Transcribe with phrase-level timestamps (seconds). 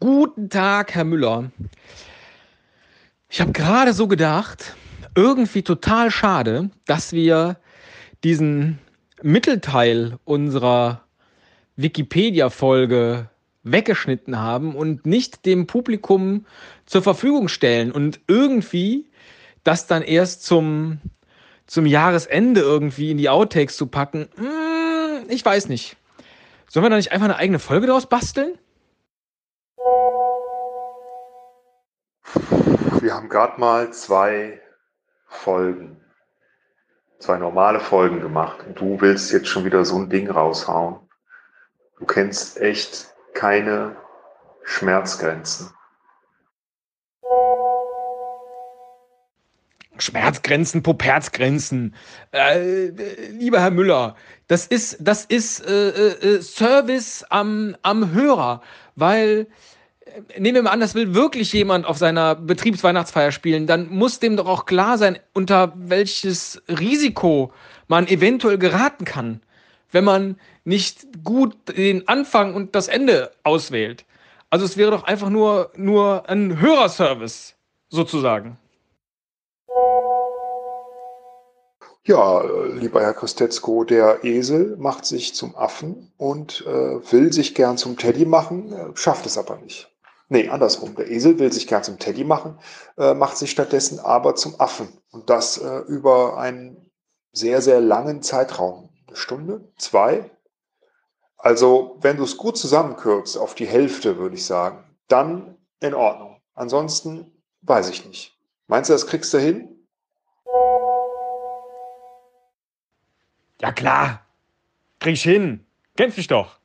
[0.00, 1.50] Guten Tag, Herr Müller.
[3.28, 4.76] Ich habe gerade so gedacht,
[5.16, 7.56] irgendwie total schade, dass wir
[8.22, 8.78] diesen
[9.22, 11.02] Mittelteil unserer
[11.74, 13.28] Wikipedia-Folge
[13.64, 16.46] weggeschnitten haben und nicht dem Publikum
[16.86, 19.10] zur Verfügung stellen und irgendwie
[19.64, 21.00] das dann erst zum,
[21.66, 24.28] zum Jahresende irgendwie in die Outtakes zu packen.
[24.36, 25.96] Hm, ich weiß nicht.
[26.68, 28.56] Sollen wir da nicht einfach eine eigene Folge daraus basteln?
[33.18, 34.60] Haben gerade mal zwei
[35.26, 36.00] Folgen,
[37.18, 41.00] zwei normale Folgen gemacht und du willst jetzt schon wieder so ein Ding raushauen.
[41.98, 43.96] Du kennst echt keine
[44.62, 45.70] Schmerzgrenzen.
[49.98, 51.96] Schmerzgrenzen, Poperzgrenzen.
[52.30, 52.90] Äh,
[53.30, 54.14] lieber Herr Müller,
[54.46, 58.62] das ist, das ist äh, äh, Service am, am Hörer,
[58.94, 59.46] weil äh,
[60.38, 64.36] nehmen wir mal an, das will wirklich jemand auf seiner Betriebsweihnachtsfeier spielen, dann muss dem
[64.36, 67.52] doch auch klar sein, unter welches Risiko
[67.86, 69.40] man eventuell geraten kann,
[69.92, 74.04] wenn man nicht gut den Anfang und das Ende auswählt.
[74.50, 77.54] Also es wäre doch einfach nur, nur ein Hörerservice,
[77.88, 78.58] sozusagen.
[82.08, 87.76] Ja, lieber Herr Christetzko, der Esel macht sich zum Affen und äh, will sich gern
[87.76, 89.90] zum Teddy machen, äh, schafft es aber nicht.
[90.28, 90.94] Nee, andersrum.
[90.94, 92.58] Der Esel will sich gern zum Teddy machen,
[92.98, 94.88] äh, macht sich stattdessen aber zum Affen.
[95.10, 96.90] Und das äh, über einen
[97.32, 98.90] sehr, sehr langen Zeitraum.
[99.06, 100.30] Eine Stunde, zwei.
[101.38, 106.40] Also, wenn du es gut zusammenkürzt, auf die Hälfte, würde ich sagen, dann in Ordnung.
[106.54, 108.36] Ansonsten weiß ich nicht.
[108.66, 109.68] Meinst du, das kriegst du hin?
[113.60, 114.26] Ja klar.
[115.00, 115.64] Krieg ich hin.
[115.96, 116.57] Kennst mich doch.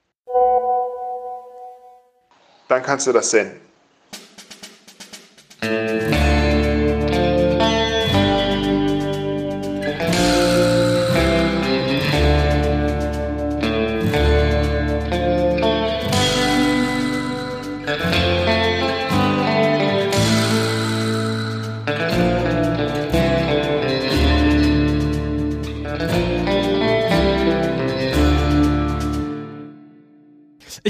[2.67, 3.72] Dann kannst du das senden.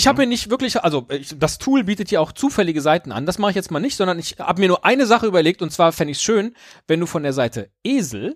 [0.04, 3.26] Ich habe mir nicht wirklich, also ich, das Tool bietet ja auch zufällige Seiten an.
[3.26, 5.72] Das mache ich jetzt mal nicht, sondern ich habe mir nur eine Sache überlegt und
[5.72, 8.36] zwar fände ich es schön, wenn du von der Seite Esel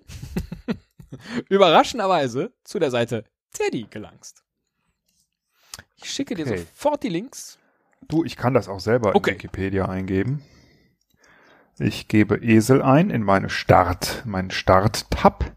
[1.50, 4.42] überraschenderweise zu der Seite Teddy gelangst.
[5.96, 6.58] Ich schicke dir Okay.
[6.74, 7.58] sofort die Links.
[8.08, 9.32] Du, ich kann das auch selber Okay.
[9.32, 10.42] in Wikipedia eingeben.
[11.78, 15.52] Ich gebe Esel ein in meine Start, meinen Start-Tab.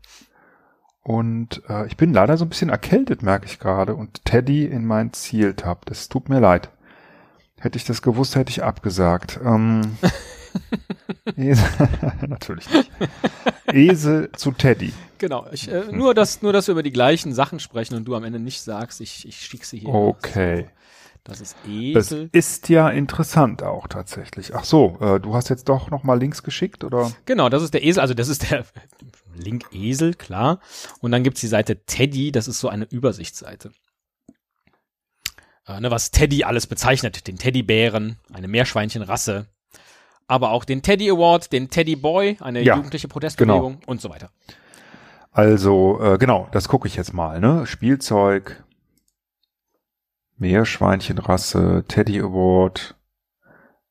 [1.03, 3.95] Und äh, ich bin leider so ein bisschen erkältet, merke ich gerade.
[3.95, 5.85] Und Teddy in mein Ziel-Tab.
[5.85, 6.69] Das tut mir leid.
[7.59, 9.39] Hätte ich das gewusst, hätte ich abgesagt.
[9.43, 9.97] Ähm,
[11.37, 11.67] Esel,
[12.27, 12.91] natürlich nicht.
[13.71, 14.93] Esel zu Teddy.
[15.17, 15.45] Genau.
[15.51, 18.23] Ich, äh, nur, dass, nur, dass wir über die gleichen Sachen sprechen und du am
[18.23, 19.89] Ende nicht sagst, ich, ich schicke sie hier.
[19.89, 20.67] Okay.
[21.23, 21.55] Das ist
[21.93, 22.29] Das Esel.
[22.31, 24.55] ist ja interessant auch tatsächlich.
[24.55, 27.11] Ach so, äh, du hast jetzt doch noch mal Links geschickt oder?
[27.25, 28.65] Genau, das ist der Esel, also das ist der
[29.35, 30.59] Link Esel, klar.
[30.99, 33.71] Und dann gibt's die Seite Teddy, das ist so eine Übersichtsseite.
[35.67, 39.47] Äh, ne, was Teddy alles bezeichnet, den Teddybären, eine Meerschweinchenrasse,
[40.27, 43.85] aber auch den Teddy Award, den Teddy Boy, eine Ja, jugendliche Protestbewegung genau.
[43.87, 44.31] und so weiter.
[45.31, 47.65] Also, äh, genau, das gucke ich jetzt mal, ne?
[47.65, 48.63] Spielzeug,
[50.37, 52.95] Meerschweinchenrasse, Teddy Award,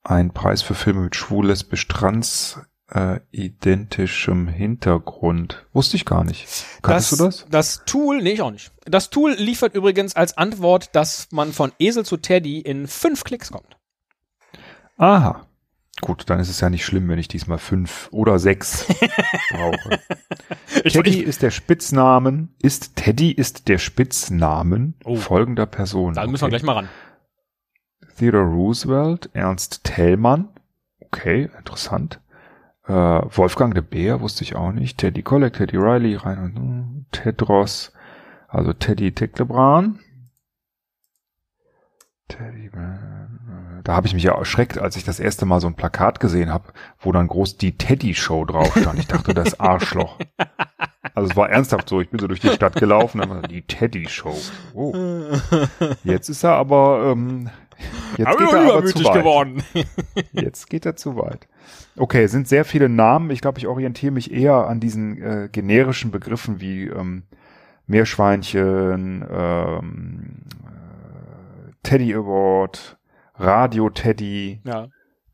[0.02, 2.60] ein Preis für Filme mit schwul-lesbisch trans
[2.92, 5.66] äh, identischem Hintergrund.
[5.72, 6.46] Wusste ich gar nicht.
[6.82, 7.46] Kanntest du das?
[7.50, 8.72] Das Tool, nee, ich auch nicht.
[8.84, 13.52] Das Tool liefert übrigens als Antwort, dass man von Esel zu Teddy in fünf Klicks
[13.52, 13.76] kommt.
[14.96, 15.46] Aha.
[16.02, 18.86] Gut, dann ist es ja nicht schlimm, wenn ich diesmal fünf oder sechs
[19.50, 20.00] brauche.
[20.88, 25.16] Teddy ich, ist der Spitznamen, ist Teddy ist der Spitznamen Oh.
[25.16, 26.14] folgender Person.
[26.14, 26.50] da müssen wir Okay.
[26.56, 26.88] gleich mal ran.
[28.18, 30.48] Theodore Roosevelt, Ernst Thälmann,
[31.00, 32.20] okay, interessant.
[32.90, 34.98] Äh, Wolfgang de Beer, wusste ich auch nicht.
[34.98, 37.92] Teddy Kollek, Teddy Riley, Reinhold hm, Tedros,
[38.48, 40.00] also Teddy Teklebran.
[42.26, 42.70] Teddy, äh,
[43.84, 46.52] da habe ich mich ja erschreckt, als ich das erste Mal so ein Plakat gesehen
[46.52, 48.98] habe, wo dann groß die Teddy Show drauf stand.
[48.98, 50.18] Ich dachte, das Arschloch.
[51.14, 54.08] Also es war ernsthaft so, ich bin so durch die Stadt gelaufen, dann die Teddy
[54.08, 54.36] Show.
[54.74, 54.92] Oh.
[56.02, 57.50] Jetzt ist er aber, ähm,
[58.16, 59.14] jetzt Aber geht er aber zu übermütig weit.
[59.14, 59.62] geworden.
[60.32, 61.46] Jetzt geht er zu weit.
[61.96, 63.30] Okay, es sind sehr viele Namen.
[63.30, 67.24] Ich glaube, ich orientiere mich eher an diesen äh, generischen Begriffen wie ähm,
[67.86, 72.96] Meerschweinchen, ähm, äh, Teddy Award,
[73.36, 74.60] Radio-Teddy.
[74.64, 74.88] Ja.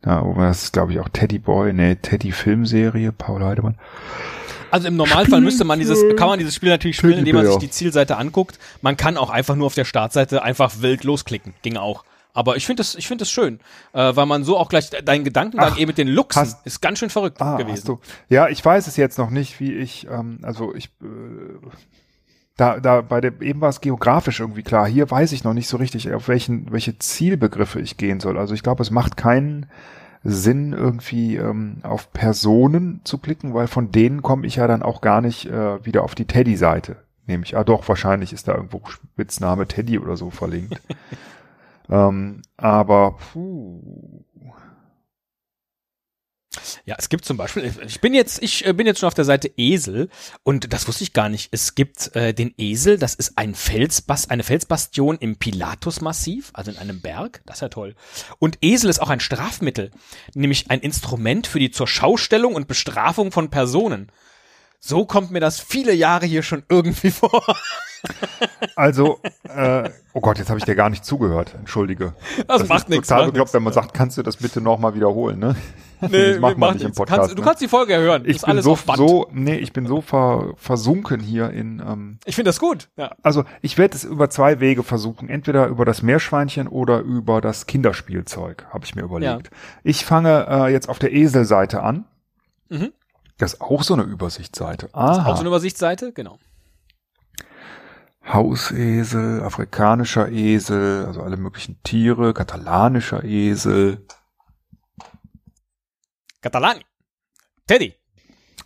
[0.05, 3.77] Ja, oh, das ist, glaube ich, auch Teddy Boy, ne, Teddy-Filmserie, Paul Heidemann.
[4.71, 7.56] Also im Normalfall müsste man dieses, kann man dieses Spiel natürlich spielen, indem man sich
[7.59, 8.59] die Zielseite anguckt.
[8.82, 11.55] Man kann auch einfach nur auf der Startseite einfach wild losklicken.
[11.62, 12.05] Ging auch.
[12.37, 13.61] Aber ich finde das, ich finde das schön,
[13.94, 16.81] äh, weil man so auch gleich deinen Gedankengang Ach, eben mit den Luchsen hast- ist
[16.83, 17.73] ganz schön verrückt Ah, gewesen.
[17.77, 17.99] hast du.
[18.29, 21.06] Ja, ich weiß es jetzt noch nicht, wie ich, ähm, also ich, äh,
[22.56, 24.87] da, da bei dem, eben war es geografisch irgendwie klar.
[24.87, 28.39] Hier weiß ich noch nicht so richtig, auf welchen, welche Zielbegriffe ich gehen soll.
[28.39, 29.67] Also ich glaube, es macht keinen
[30.25, 35.00] Sinn, irgendwie ähm, auf Personen zu klicken, weil von denen komme ich ja dann auch
[35.00, 36.97] gar nicht äh, wieder auf die Teddy-Seite.
[37.27, 37.56] Nehme ich.
[37.56, 40.81] Ah doch, wahrscheinlich ist da irgendwo Spitzname Teddy oder so verlinkt.
[41.91, 44.25] ähm, aber puh.
[46.85, 49.25] Ja, es gibt zum Beispiel, ich bin jetzt, ich äh, bin jetzt schon auf der
[49.25, 50.09] Seite Esel
[50.43, 51.49] und das wusste ich gar nicht.
[51.53, 56.79] Es gibt äh, den Esel, das ist ein Felsbas, eine Felsbastion im Pilatusmassiv, also in
[56.79, 57.43] einem Berg.
[57.47, 57.94] Das ist ja toll.
[58.39, 59.91] Und Esel ist auch ein Strafmittel,
[60.35, 64.11] nämlich ein Instrument für die Zurschaustellung und Bestrafung von Personen.
[64.79, 67.44] So kommt mir das viele Jahre hier schon irgendwie vor.
[68.76, 71.54] Also, äh, oh Gott, jetzt habe ich dir gar nicht zugehört.
[71.58, 72.12] Entschuldige.
[72.46, 73.08] Das, macht ist nichts.
[73.08, 75.56] Total macht bekloppt, wenn man sagt, kannst du das bitte nochmal wiederholen, ne?
[76.02, 76.93] Nee, das macht man macht nicht im.
[76.93, 77.20] Podcast.
[77.20, 77.46] Kannst, du ne?
[77.46, 78.25] kannst die Folge ja hören.
[78.26, 82.34] ich ist bin so, so, nee, ich bin so ver, versunken hier in, ähm, Ich
[82.34, 82.88] finde das gut.
[82.96, 83.14] Ja.
[83.22, 85.28] also ich werde es über zwei Wege versuchen.
[85.28, 89.50] Entweder über das Meerschweinchen oder über das Kinderspielzeug, habe ich mir überlegt.
[89.84, 92.04] Ich fange äh, jetzt auf der Eselseite an.
[92.69, 92.93] Mhm.
[93.38, 94.88] Das ist auch so eine Übersichtsseite.
[94.93, 95.34] Auch Aha.
[95.34, 96.38] so eine Übersichtsseite, genau.
[98.26, 104.05] Hausesel, afrikanischer Esel, also alle möglichen Tiere, katalanischer Esel.
[106.43, 106.84] Catalani.
[107.67, 107.94] Teddy.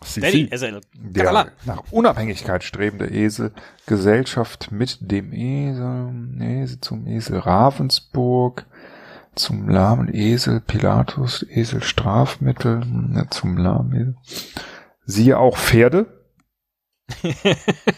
[0.03, 0.67] Si, Teddy si.
[0.67, 1.51] ein Der Katalan.
[1.67, 3.53] nach Unabhängigkeit strebende Esel,
[3.87, 8.67] Gesellschaft mit dem Esel, Esel zum Esel Ravensburg,
[9.35, 14.17] zum lahmen Esel Pilatus, Esel Strafmittel, hm, zum lahmen Esel.
[15.05, 16.20] Siehe auch Pferde.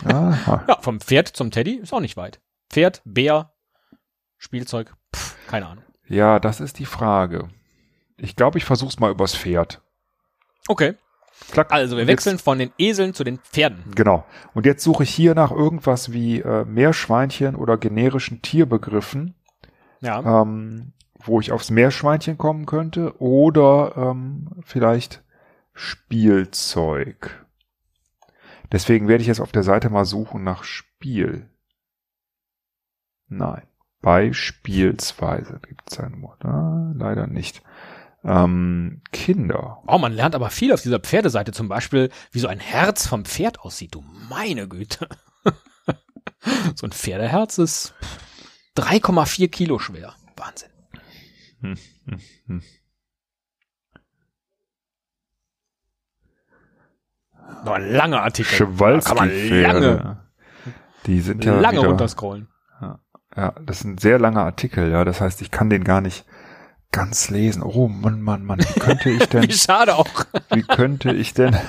[0.09, 2.41] Ja, vom Pferd zum Teddy ist auch nicht weit.
[2.71, 3.53] Pferd, Bär,
[4.39, 5.85] Spielzeug, pff, keine Ahnung.
[6.09, 7.49] Ja, das ist die Frage.
[8.17, 9.81] Ich glaube, ich versuch's mal übers Pferd.
[10.69, 10.95] Okay,
[11.51, 11.73] Klack.
[11.73, 13.83] also wir wechseln von den Eseln zu den Pferden.
[13.87, 14.25] Jetzt, genau.
[14.55, 19.35] Und jetzt suche ich hier nach irgendwas wie äh, Meerschweinchen oder generischen Tierbegriffen.
[20.01, 20.93] Ja, ähm,
[21.25, 25.23] wo ich aufs Meerschweinchen kommen könnte oder ähm, vielleicht
[25.73, 27.47] Spielzeug.
[28.73, 31.49] Deswegen werde ich jetzt auf der Seite mal suchen nach Spiel.
[33.29, 33.63] Nein,
[34.01, 36.45] beispielsweise gibt es ein Wort.
[36.45, 37.63] Ah, leider nicht.
[38.25, 39.83] Ähm, Kinder.
[39.87, 43.25] oh, man lernt aber viel auf dieser Pferdeseite, zum Beispiel, wie so ein Herz vom
[43.25, 43.95] Pferd aussieht.
[43.95, 45.09] Du meine Güte.
[46.75, 47.95] so ein Pferdeherz ist
[48.77, 50.15] 3,4 Kilo schwer.
[50.37, 50.71] Wahnsinn.
[51.61, 52.63] Hm, hm, hm.
[57.65, 58.55] Noch ein langer Artikel.
[58.55, 60.17] Schewalski-Pferde.
[61.07, 62.49] Die sind ja lange wieder, runterscrollen.
[63.35, 65.05] Ja, das ist ein sehr langer Artikel, ja.
[65.05, 66.27] Das heißt, ich kann den gar nicht
[66.91, 67.63] ganz lesen.
[67.63, 70.27] Oh Mann, Mann, Mann, wie könnte ich denn, Wie schade auch.
[70.51, 71.57] wie könnte ich denn,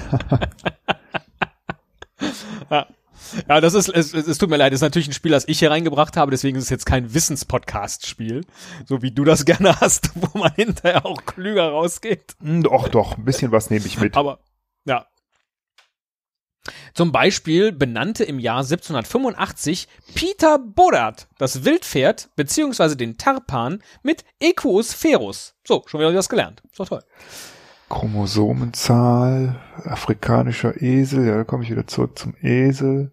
[3.50, 5.48] Ja, das ist, es, es, es tut mir leid, das ist natürlich ein Spiel, das
[5.48, 8.46] ich hier reingebracht habe, deswegen ist es jetzt kein Wissenspodcast-Spiel,
[8.86, 12.36] so wie du das gerne hast, wo man hinterher auch klüger rausgeht.
[12.42, 14.16] Hm, doch, doch, ein bisschen was nehme ich mit.
[14.16, 14.40] Aber,
[14.86, 15.08] ja.
[16.94, 24.94] Zum Beispiel benannte im Jahr 1785 Peter Boddart das Wildpferd beziehungsweise den Tarpan mit Equus
[24.94, 25.56] ferus.
[25.66, 26.62] So, schon wieder was gelernt.
[26.78, 27.04] Doch toll.
[27.90, 33.12] Chromosomenzahl, afrikanischer Esel, ja, da komme ich wieder zurück zum Esel.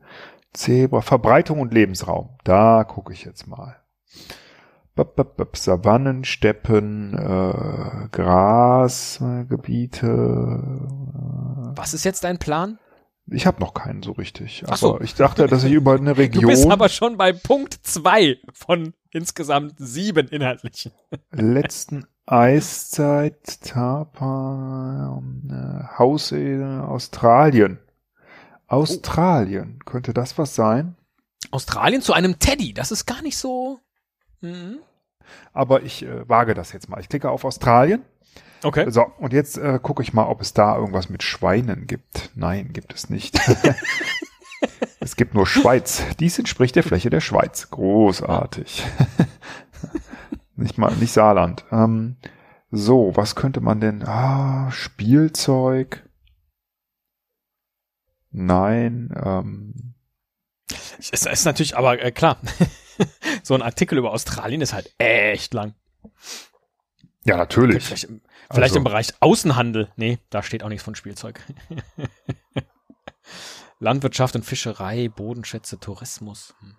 [0.53, 2.31] Zebra, Verbreitung und Lebensraum.
[2.45, 3.77] Da gucke ich jetzt mal.
[4.97, 10.09] Bap, bap, bap, Savannen, Steppen, äh, Grasgebiete.
[11.75, 12.79] Was ist jetzt dein Plan?
[13.31, 14.65] Ich habe noch keinen so richtig.
[14.65, 15.01] Aber Ach so.
[15.01, 18.95] ich dachte, dass ich über eine Du Region bist aber schon bei Punkt zwei von
[19.11, 20.93] insgesamt sieben inhaltlichen.
[21.31, 27.79] letzten Eiszeit, Tapa, äh, Hausesel, Australien.
[28.67, 29.81] Australien.
[29.85, 30.97] Könnte das was sein?
[31.51, 33.81] Australien zu einem Teddy, das ist gar nicht so.
[34.41, 34.79] Mhm.
[35.53, 37.01] Aber ich äh, wage das jetzt mal.
[37.01, 38.03] Ich klicke auf Australien.
[38.63, 38.91] Okay.
[38.91, 42.31] So, und jetzt äh, gucke ich mal, ob es da irgendwas mit Schweinen gibt.
[42.35, 43.39] Nein, gibt es nicht.
[45.01, 46.03] es gibt nur Schweiz.
[46.19, 47.71] Dies entspricht der Fläche der Schweiz.
[47.71, 48.85] Großartig.
[50.57, 51.65] nicht mal, nicht Saarland.
[51.73, 52.17] Ähm,
[52.71, 54.03] so, was könnte man denn?
[54.03, 56.07] Ah, Spielzeug.
[58.31, 59.95] Nein, ähm,
[60.99, 62.39] Es ist natürlich, aber äh, klar,
[63.43, 65.75] so ein Artikel über Australien ist halt echt lang.
[67.25, 67.85] Ja, natürlich.
[67.85, 69.89] Vielleicht, im- vielleicht Also- im Bereich Außenhandel.
[69.97, 71.41] Nee, da steht auch nichts von Spielzeug.
[73.79, 76.55] Landwirtschaft und Fischerei, Bodenschätze, Tourismus.
[76.61, 76.75] Hm.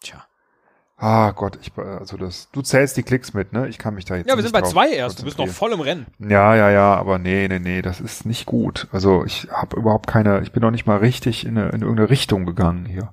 [0.00, 0.24] Tja.
[1.00, 3.68] Ah Gott, ich, also das, du zählst die Klicks mit, ne?
[3.68, 5.20] Ich kann mich da jetzt Ja, wir sind bei zwei erst.
[5.20, 6.06] Du bist noch voll im Rennen.
[6.18, 8.88] Ja, ja, ja, aber nee, nee, nee, das ist nicht gut.
[8.90, 12.10] Also ich habe überhaupt keine, ich bin noch nicht mal richtig in, eine, in irgendeine
[12.10, 13.12] Richtung gegangen hier.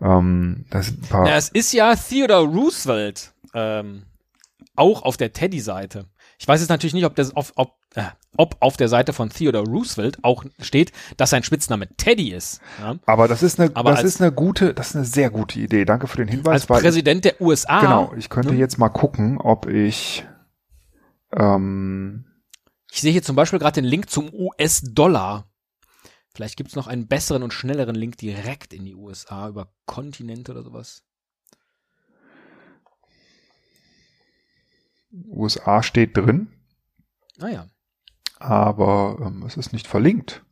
[0.00, 1.26] Ähm, das sind ein paar.
[1.28, 4.04] Ja, es ist ja Theodore Roosevelt ähm,
[4.76, 6.06] auch auf der Teddy-Seite.
[6.38, 8.04] Ich weiß jetzt natürlich nicht, ob, das auf, ob, äh,
[8.36, 12.60] ob auf der Seite von Theodore Roosevelt auch steht, dass sein Spitzname Teddy ist.
[12.80, 12.96] Ja?
[13.06, 15.58] aber das ist eine, Aber das als- ist eine gute, das ist eine sehr gute
[15.58, 15.84] Idee.
[15.84, 16.68] Danke für den Hinweis.
[16.68, 17.76] Als Präsident der USA.
[17.78, 18.58] ich, genau, ich könnte ne?
[18.58, 20.24] jetzt mal gucken, ob ich
[21.32, 22.24] ähm,
[22.90, 25.44] Ich sehe hier zum Beispiel gerade den Link zum US-Dollar.
[26.34, 30.62] Vielleicht gibt's noch einen besseren und schnelleren Link direkt in die USA über Kontinente oder
[30.62, 31.02] sowas.
[35.12, 36.48] USA steht drin,
[37.38, 37.66] Naja.
[38.38, 40.44] aber ähm, es ist nicht verlinkt.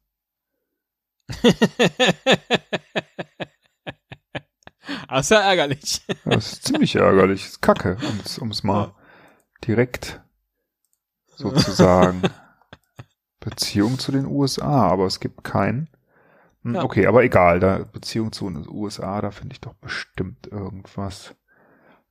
[5.08, 6.04] Das ist ja ärgerlich.
[6.24, 7.42] Das ist ziemlich ärgerlich.
[7.42, 7.96] Das ist kacke,
[8.40, 8.94] um es mal
[9.64, 10.20] direkt
[11.36, 12.22] sozusagen.
[13.40, 15.88] Beziehung zu den USA, aber es gibt keinen.
[16.62, 16.82] Hm, Ja.
[16.84, 21.34] Okay, aber egal, da Beziehung zu den USA, da finde ich doch bestimmt irgendwas.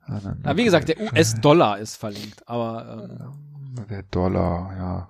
[0.07, 5.09] Ah, dann- Na, wie gesagt, der US-Dollar ist verlinkt, aber ähm, Der Dollar, ja.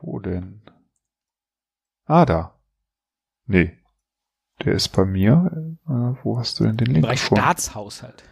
[0.00, 0.62] Wo denn?
[2.06, 2.54] Ah, da.
[3.46, 3.78] Nee.
[4.64, 5.50] Der ist bei mir.
[5.88, 5.90] Äh,
[6.24, 7.42] wo hast du denn den im Link Bereich gefunden?
[7.42, 8.22] Staatshaushalt.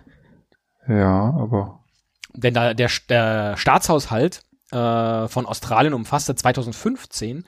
[0.88, 1.84] Ja, aber
[2.34, 7.44] Denn da der, der Staatshaushalt äh, von Australien umfasste 2015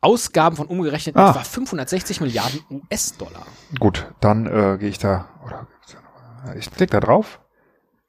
[0.00, 1.30] Ausgaben von umgerechnet Ah.
[1.30, 3.46] etwa 560 Milliarden US-Dollar.
[3.80, 5.28] gut, dann äh, gehe ich da.
[5.44, 5.66] Oder
[6.58, 7.40] ich klicke da drauf.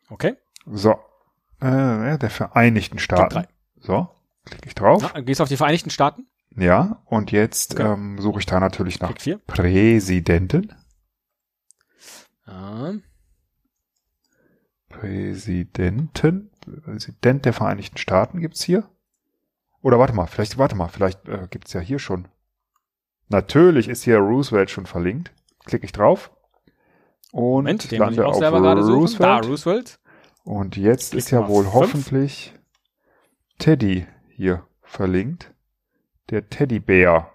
[0.10, 0.36] Okay?
[0.66, 0.92] So.
[1.62, 3.46] Äh, der Vereinigten Staaten.
[3.80, 4.10] So,
[4.46, 5.02] klicke ich drauf.
[5.02, 6.28] Ja, gehst du auf die Vereinigten Staaten?
[6.56, 7.92] Ja, und jetzt Okay.
[7.94, 9.38] ähm, suche ich da natürlich nach Klick 4.
[9.40, 10.74] Präsidenten.
[12.48, 12.94] Ja.
[14.90, 16.50] Präsidenten,
[16.84, 18.90] Präsident der Vereinigten Staaten gibt's hier?
[19.82, 22.28] Oder warte mal, vielleicht, warte mal, vielleicht äh, gibt's ja hier schon.
[23.30, 25.32] Natürlich ist hier Roosevelt schon verlinkt.
[25.66, 26.32] Klicke ich drauf.
[27.32, 29.18] Und Moment, den ich lande auch selber gerade suchen.
[29.20, 30.00] Da, Roosevelt.
[30.44, 31.74] Und jetzt ist ja wohl fünf.
[31.76, 32.54] hoffentlich
[33.60, 35.54] Teddy hier verlinkt.
[36.30, 37.32] Der Teddybär.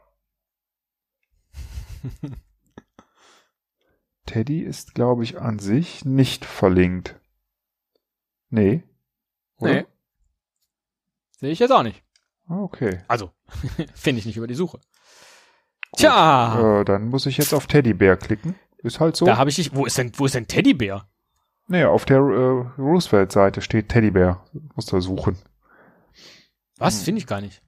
[4.27, 7.21] Teddy ist, glaube ich, an sich nicht verlinkt.
[8.49, 8.83] Nee.
[9.59, 9.73] Oder?
[9.73, 9.87] Nee.
[11.39, 12.03] Sehe ich jetzt auch nicht.
[12.47, 13.03] Ah, Okay.
[13.09, 13.31] Also,
[13.95, 14.81] finde ich nicht über die Suche.
[15.97, 18.55] Tja, Äh, dann muss ich jetzt auf Teddybär klicken.
[18.85, 19.25] Ist halt so.
[19.27, 19.75] da habe ich dich.
[19.75, 21.09] Wo ist denn, wo ist denn Teddybär?
[21.67, 24.45] nee, auf der äh, Roosevelt-Seite steht Teddybär.
[24.77, 25.39] Muss da suchen.
[26.77, 26.99] Was?
[26.99, 27.05] Hm.
[27.05, 27.63] Finde ich gar nicht.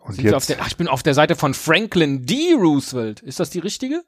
[0.00, 0.50] Und Sind jetzt.
[0.50, 2.52] der, ach, ich bin auf der Seite von Franklin D.
[2.54, 3.20] Roosevelt.
[3.20, 4.02] Ist das die richtige?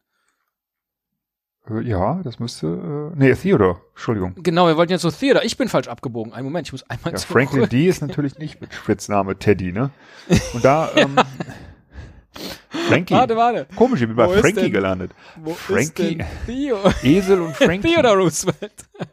[1.71, 3.13] Äh, ja, das müsste.
[3.15, 3.81] Äh, nee, Theodore.
[3.93, 4.35] Entschuldigung.
[4.43, 5.47] Genau, wir wollten jetzt so Theodore.
[5.47, 6.35] Ich bin falsch abgebogen.
[6.35, 7.33] Einen Moment, ich muss einmal Ja, zurück.
[7.49, 7.89] Franklin D.
[7.89, 9.91] ist natürlich nicht mit Spitzname Teddy, ne?
[10.53, 11.17] Und da, ähm,
[12.89, 13.15] Frankie.
[13.15, 13.67] Warte, warte.
[13.77, 15.13] Komisch, ich bin bei Wo Frankie denn- gelandet.
[15.37, 16.19] Wo Frankie.
[16.47, 16.79] Theo?
[17.03, 17.93] Esel und Frankie.
[17.93, 18.73] Theodore Roosevelt.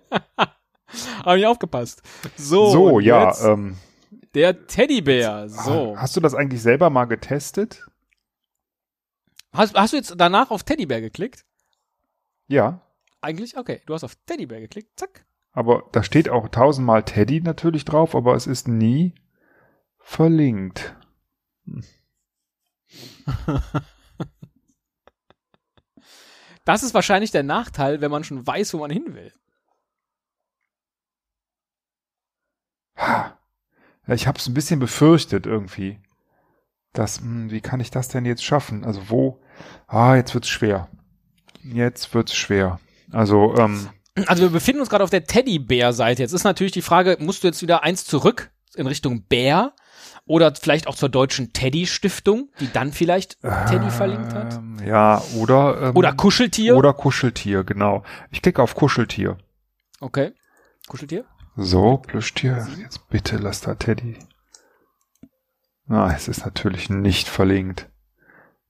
[1.25, 2.01] Habe ich aufgepasst.
[2.35, 3.27] So, so, ja.
[3.29, 3.77] jetzt Ähm,
[4.33, 5.47] der Teddybär.
[5.49, 5.95] So.
[5.97, 7.85] Hast du das eigentlich selber mal getestet?
[9.53, 11.45] Hast, hast du jetzt danach auf Teddybär geklickt?
[12.47, 12.81] Ja.
[13.21, 13.57] Eigentlich?
[13.57, 14.99] Okay, du hast auf Teddybär geklickt.
[14.99, 15.25] Zack.
[15.53, 19.13] Aber da steht auch tausendmal Teddy natürlich drauf, aber es ist nie
[19.99, 20.95] verlinkt.
[26.63, 29.33] Das ist wahrscheinlich der Nachteil, wenn man schon weiß, wo man hin will.
[34.07, 35.99] Ich habe es ein bisschen befürchtet irgendwie.
[36.93, 38.83] Das, hm, wie kann ich das denn jetzt schaffen?
[38.83, 39.41] Also wo?
[39.87, 40.89] Ah, jetzt wird's schwer.
[41.63, 42.79] Jetzt wird's schwer.
[43.11, 43.89] Also, ähm,
[44.27, 46.21] Also wir befinden uns gerade auf der Teddybär-Seite.
[46.21, 49.73] Jetzt ist natürlich die Frage, musst du jetzt wieder eins zurück in Richtung Bär
[50.31, 54.53] oder vielleicht auch zur deutschen Teddy-Stiftung, die dann vielleicht Teddy verlinkt hat?
[54.55, 56.77] ähm, ja, oder ähm, Oder Kuscheltier?
[56.77, 58.03] oder Kuscheltier, genau.
[58.31, 59.37] Ich klicke auf Kuscheltier.
[59.99, 60.31] Okay.
[60.87, 61.25] Kuscheltier?
[61.57, 62.65] So, Plüschtier.
[62.79, 64.17] Jetzt bitte lass da Teddy.
[65.85, 67.89] Na, es ist natürlich nicht verlinkt.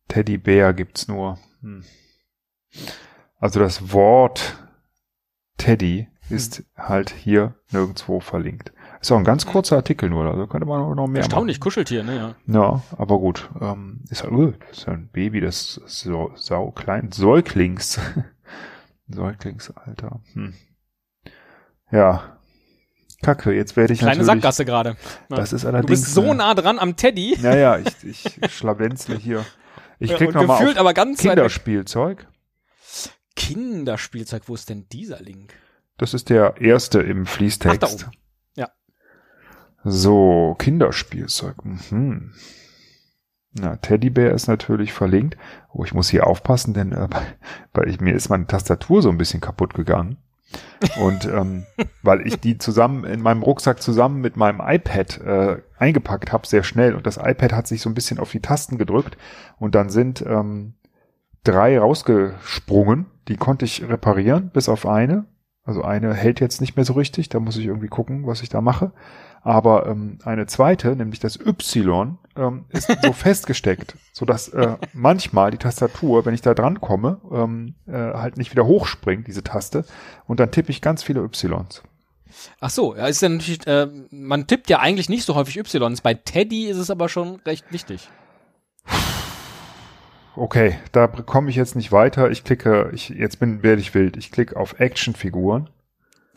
[0.07, 1.37] Teddybär gibt's nur.
[1.61, 1.85] Hm.
[3.37, 4.57] Also das Wort
[5.57, 8.73] Teddy ist halt hier nirgendwo verlinkt.
[9.01, 12.15] Ist auch ein ganz kurzer Artikel nur, also könnte man noch mehr Erstaunlich, Kuscheltier, ne?
[12.15, 12.21] Ja.
[12.21, 12.35] machen.
[12.47, 13.49] Ja, aber gut.
[13.59, 17.99] Ähm, ist, ja- uh, das ist ja ein Baby des so, sau kleinen Säuglings.
[19.07, 20.21] Säuglingsalter.
[20.33, 20.53] Hm.
[21.91, 22.37] Ja,
[23.21, 24.27] Kacke, jetzt werde ich Kleine natürlich...
[24.41, 24.95] Sackgasse gerade.
[25.29, 25.35] Ja.
[25.35, 26.01] Das ist Du allerdings...
[26.01, 27.37] bist so äh, nah dran am Teddy.
[27.41, 29.45] Naja, ich, ich schlawenzle hier.
[29.99, 31.19] Ich Ja, krieg und noch mal gefühlt auf aber ganz.
[31.19, 32.27] Kinderspielzeug.
[33.35, 35.53] Kinderspielzeug, wo ist denn dieser Link?
[35.97, 38.05] Das ist der erste im Ach, da Fließtext.
[38.05, 38.11] oben.
[39.83, 41.55] So, Kinderspielzeug.
[41.65, 42.33] Mhm.
[43.53, 45.37] Na, Teddybär ist natürlich verlinkt.
[45.73, 47.09] Oh, ich muss hier aufpassen, denn äh,
[47.73, 50.17] weil ich, mir ist meine Tastatur so ein bisschen kaputt gegangen.
[51.01, 51.65] Und ähm,
[52.03, 56.63] weil ich die zusammen in meinem Rucksack zusammen mit meinem iPad äh, eingepackt habe, sehr
[56.63, 56.95] schnell.
[56.95, 59.17] Und das iPad hat sich so ein bisschen auf die Tasten gedrückt.
[59.57, 60.73] Und dann sind ähm,
[61.43, 63.07] drei rausgesprungen.
[63.27, 65.25] Die konnte ich reparieren, bis auf eine.
[65.63, 67.29] Also eine hält jetzt nicht mehr so richtig.
[67.29, 68.91] Da muss ich irgendwie gucken, was ich da mache.
[69.43, 75.51] Aber ähm, eine zweite, nämlich das Y, ähm, ist so festgesteckt, so dass äh, manchmal
[75.51, 79.83] die Tastatur, wenn ich da dran komme, ähm, äh, halt nicht wieder hochspringt, diese Taste,
[80.27, 81.81] und dann tippe ich ganz viele Ys.
[82.59, 86.01] Ach so, ja, ist ja natürlich, äh, man tippt ja eigentlich nicht so häufig Ys.
[86.01, 88.09] Bei Teddy ist es aber schon recht wichtig.
[90.35, 92.31] Okay, da komme ich jetzt nicht weiter.
[92.31, 94.15] Ich klicke, ich, jetzt bin, werde ich wild.
[94.17, 95.69] Ich klicke auf Actionfiguren.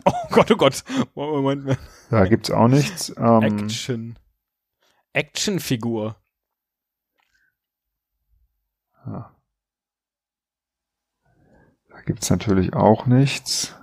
[0.04, 0.84] Oh Gott, oh Gott.
[1.14, 1.78] Moment, Moment.
[2.10, 3.14] Da gibt's auch nichts.
[3.16, 4.18] Ähm, Action.
[5.12, 6.16] Actionfigur.
[9.06, 9.30] ja.
[11.88, 13.74] Da gibt's natürlich auch nichts.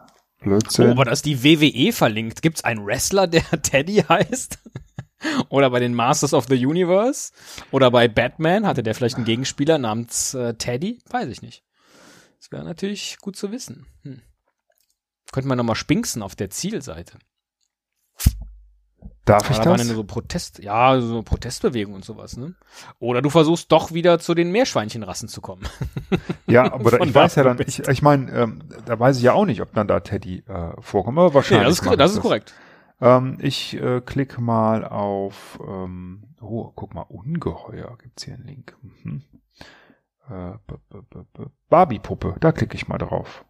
[0.42, 0.90] Oh, Blödsinn.
[0.92, 2.42] aber da ist die WWE verlinkt.
[2.42, 4.60] Gibt's einen Wrestler, der Teddy heißt?
[5.50, 7.32] Oder bei den Masters of the Universe?
[7.72, 11.00] Oder bei Batman hatte der vielleicht einen Gegenspieler namens äh, Teddy?
[11.10, 11.64] Weiß ich nicht.
[12.40, 13.86] Das wäre natürlich gut zu wissen.
[14.04, 14.22] Hm.
[15.32, 17.18] Könnte man nochmal spinksen auf der Zielseite.
[19.26, 19.88] Darf ich da waren das?
[19.88, 22.56] ja so Protest, ja, so Protestbewegung und sowas, ne?
[22.98, 25.62] Oder du versuchst doch wieder zu den Meerschweinchenrassen zu kommen.
[26.48, 29.24] Ja, aber da, ich weiß ja da, dann, ich, ich meine, ähm, da weiß ich
[29.24, 31.68] ja auch nicht, ob dann da Teddy äh, vorkommt, aber wahrscheinlich.
[31.68, 32.54] das ist, das ich ist korrekt.
[33.02, 38.78] Ähm, ich äh, klicke mal auf, ähm, oh, guck mal, Ungeheuer gibt's hier einen Link.
[38.82, 39.24] Mhm.
[40.30, 40.54] Äh,
[41.70, 43.44] Barbie-Puppe, da klicke ich mal drauf.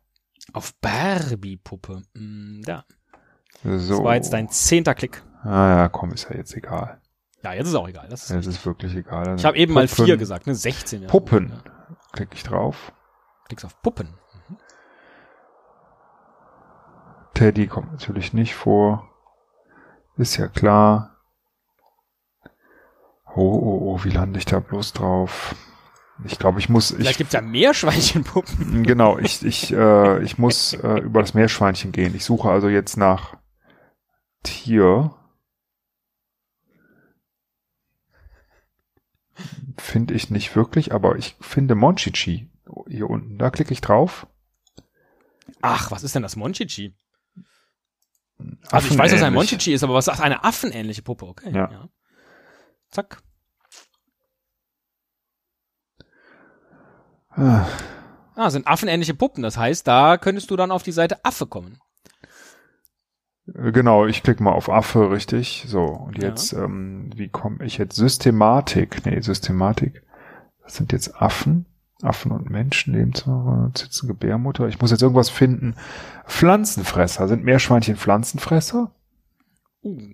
[0.54, 2.02] Auf Barbie-Puppe.
[2.16, 2.86] Hm, da.
[3.64, 3.96] So.
[3.96, 5.22] Das war jetzt dein zehnter Klick.
[5.44, 7.02] Ah ja, komm, ist ja jetzt egal.
[7.44, 8.08] Ja, jetzt ist auch egal.
[8.10, 9.36] Das ist Es ist wirklich egal.
[9.36, 10.56] ich habe eben mal Puppen, vier gesagt, ne?
[10.56, 11.04] 16.
[11.04, 11.08] Ja.
[11.10, 11.50] Puppen.
[11.50, 11.72] Ja.
[12.14, 12.94] Klicke ich drauf.
[13.48, 14.10] Klickst auf Puppen.
[17.34, 19.11] Teddy kommt natürlich nicht vor.
[20.18, 21.18] Ist ja klar.
[23.34, 25.56] Oh, oh, oh, wie lande ich da bloß drauf?
[26.26, 28.84] Ich glaube, ich muss, Vielleicht ich, gibt's ja Meerschweinchenpuppen.
[28.88, 32.14] genau, ich, ich, äh, ich muss äh, über das Meerschweinchen gehen.
[32.16, 33.38] Ich suche also jetzt nach
[34.44, 35.16] Tier.
[39.78, 42.50] Finde ich nicht wirklich, aber ich finde Monchichi
[42.88, 43.38] hier unten.
[43.38, 44.28] Da klicke ich drauf.
[45.62, 46.94] Ach, was ist denn das Monchichi?
[48.72, 49.34] Also ich weiß, was ein.
[49.34, 51.26] Monchichi ist, aber was ist eine affenähnliche Puppe?
[51.26, 51.52] Okay.
[51.54, 51.90] Ja.
[52.90, 53.22] Zack.
[57.30, 57.66] Ah,
[58.36, 59.44] Ah, sind affenähnliche Puppen.
[59.44, 61.80] Das heißt, da könntest du dann auf die Seite Affe kommen.
[63.46, 65.66] Genau, ich klicke mal auf Affe, richtig.
[65.68, 66.30] So, und Ja.
[66.30, 67.96] jetzt, ähm, wie komme ich jetzt?
[67.96, 69.06] Systematik.
[69.06, 70.04] Nee, Systematik.
[70.64, 71.66] Das sind jetzt Affen.
[72.04, 74.68] Affen und Menschen, Lebensraum, sitzen Gebärmutter.
[74.68, 75.76] Ich muss jetzt irgendwas finden.
[76.26, 77.28] Pflanzenfresser.
[77.28, 78.92] Sind Meerschweinchen Pflanzenfresser?
[79.84, 80.14] Uh.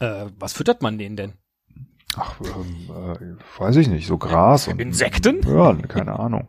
[0.00, 1.32] Äh, was füttert man denen denn?
[2.16, 4.06] Ach, ähm, äh, weiß ich nicht.
[4.06, 5.42] So Gras und Insekten?
[5.46, 6.48] Ja, keine Ahnung.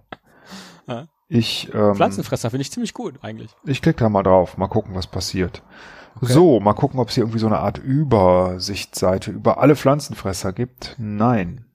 [0.87, 1.07] Ja.
[1.33, 3.55] Ich, ähm, Pflanzenfresser finde ich ziemlich gut, eigentlich.
[3.63, 5.63] Ich klicke da mal drauf, mal gucken, was passiert.
[6.17, 6.33] Okay.
[6.33, 10.97] So, mal gucken, ob es hier irgendwie so eine Art Übersichtsseite über alle Pflanzenfresser gibt.
[10.99, 11.70] Nein.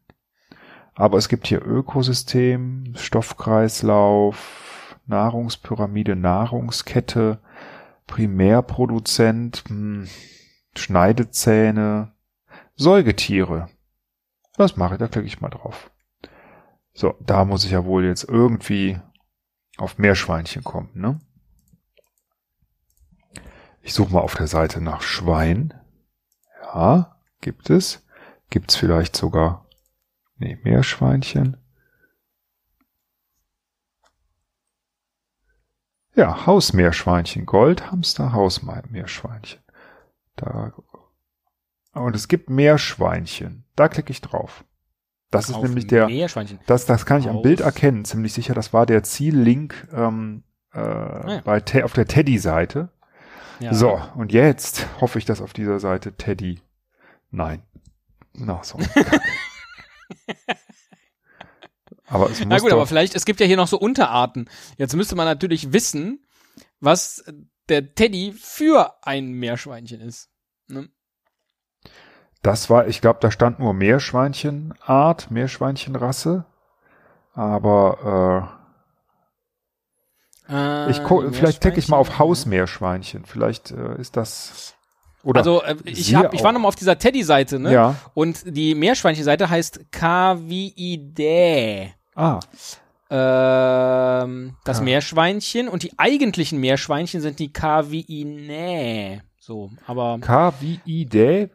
[0.97, 7.39] Aber es gibt hier Ökosystem, Stoffkreislauf, Nahrungspyramide, Nahrungskette,
[8.07, 10.09] Primärproduzent, hm,
[10.75, 12.15] Schneidezähne,
[12.77, 13.69] Säugetiere.
[14.57, 14.99] Was mache ich?
[14.99, 15.91] Da klicke ich mal drauf.
[16.95, 18.99] So, da muss ich ja wohl jetzt irgendwie
[19.77, 21.21] auf Meerschweinchen kommen, ne?
[23.83, 25.75] Ich suche mal auf der Seite nach Schwein.
[26.63, 28.05] Ja, gibt es.
[28.49, 29.66] Gibt's vielleicht sogar,
[30.39, 31.57] nee, Meerschweinchen.
[36.15, 39.61] Ja, Hausmeerschweinchen, Goldhamster, Hausmeerschweinchen.
[40.37, 40.73] Da,
[41.93, 43.65] und es gibt Meerschweinchen.
[43.77, 44.65] Da klicke ich drauf.
[45.31, 46.59] Das ist Auf nämlich der, Meerschweinchen.
[46.67, 48.55] das, das kann ich am Auf- Bild erkennen, ziemlich sicher.
[48.55, 51.41] Das war der Ziellink ähm, äh, ja.
[51.45, 52.91] bei Te auf der Teddy-Seite.
[53.59, 53.75] Ja.
[53.75, 56.61] So, und jetzt hoffe ich, dass auf dieser Seite Teddy.
[57.31, 57.63] Nein.
[58.35, 58.79] Na, so.
[62.07, 64.49] aber es muss Na gut, aber vielleicht, es gibt ja hier noch so Unterarten.
[64.77, 66.25] Jetzt müsste man natürlich wissen,
[66.81, 67.25] was
[67.69, 70.31] der Teddy für ein Meerschweinchen ist.
[70.69, 70.89] Ne?
[72.43, 76.45] Das war, ich glaube, da stand nur Meerschweinchenart, Meerschweinchenrasse.
[77.35, 78.59] Aber
[80.49, 83.25] äh, ich guck, vielleicht decke ich mal auf Hausmeerschweinchen.
[83.25, 84.75] Vielleicht äh, ist das.
[85.27, 87.73] Oder also äh, ich, hab, ich war nochmal auf dieser Teddy-Seite, ne?
[87.73, 87.97] Ja.
[88.15, 91.91] Und die Meerschweinchen-Seite heißt Kaviidae.
[92.15, 92.39] Ah.
[93.11, 94.83] Ähm, das Ah.
[94.83, 99.23] Meerschweinchen und die eigentlichen Meerschweinchen sind die Kaviinae.
[99.41, 101.49] So, aber K-V-I-D,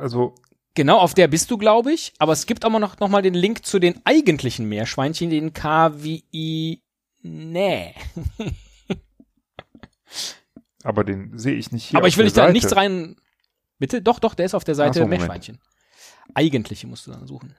[0.00, 0.34] also
[0.74, 2.12] genau auf der bist du, glaube ich.
[2.18, 6.80] Aber es gibt auch noch, noch mal den Link zu den eigentlichen Meerschweinchen, den Kaviinae.
[10.82, 11.98] aber den sehe ich nicht hier.
[11.98, 13.16] Aber ich will der nicht da nichts rein.
[13.78, 14.02] Bitte?
[14.02, 15.06] Doch, doch, der ist auf der Seite so.
[15.06, 15.58] Meerschweinchen.
[16.34, 17.54] Eigentliche musst du dann suchen.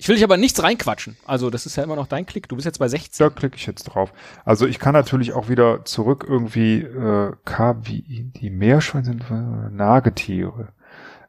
[0.00, 1.16] Ich will dich aber nichts reinquatschen.
[1.26, 2.48] Also, das ist ja immer noch dein Klick.
[2.48, 3.26] Du bist jetzt bei 16.
[3.26, 4.12] Da klicke ich jetzt drauf.
[4.44, 10.72] Also ich kann natürlich auch wieder zurück irgendwie äh, KWI, die Meerschweinchen sind äh, Nagetiere.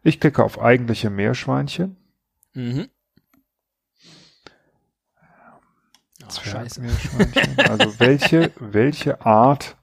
[0.04, 1.98] Ich klicke auf eigentliche Meerschweinchen.
[2.54, 2.90] Mhm.
[6.24, 6.82] Oh, scheiße.
[6.82, 7.60] Zwergmeerschweinchen.
[7.60, 9.78] Also welche, welche Art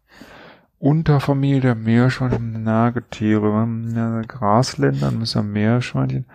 [0.87, 6.27] Unterfamilie der Meerschweinchen, Nagetiere, ja, Grasländer, müssen Meerschweinchen,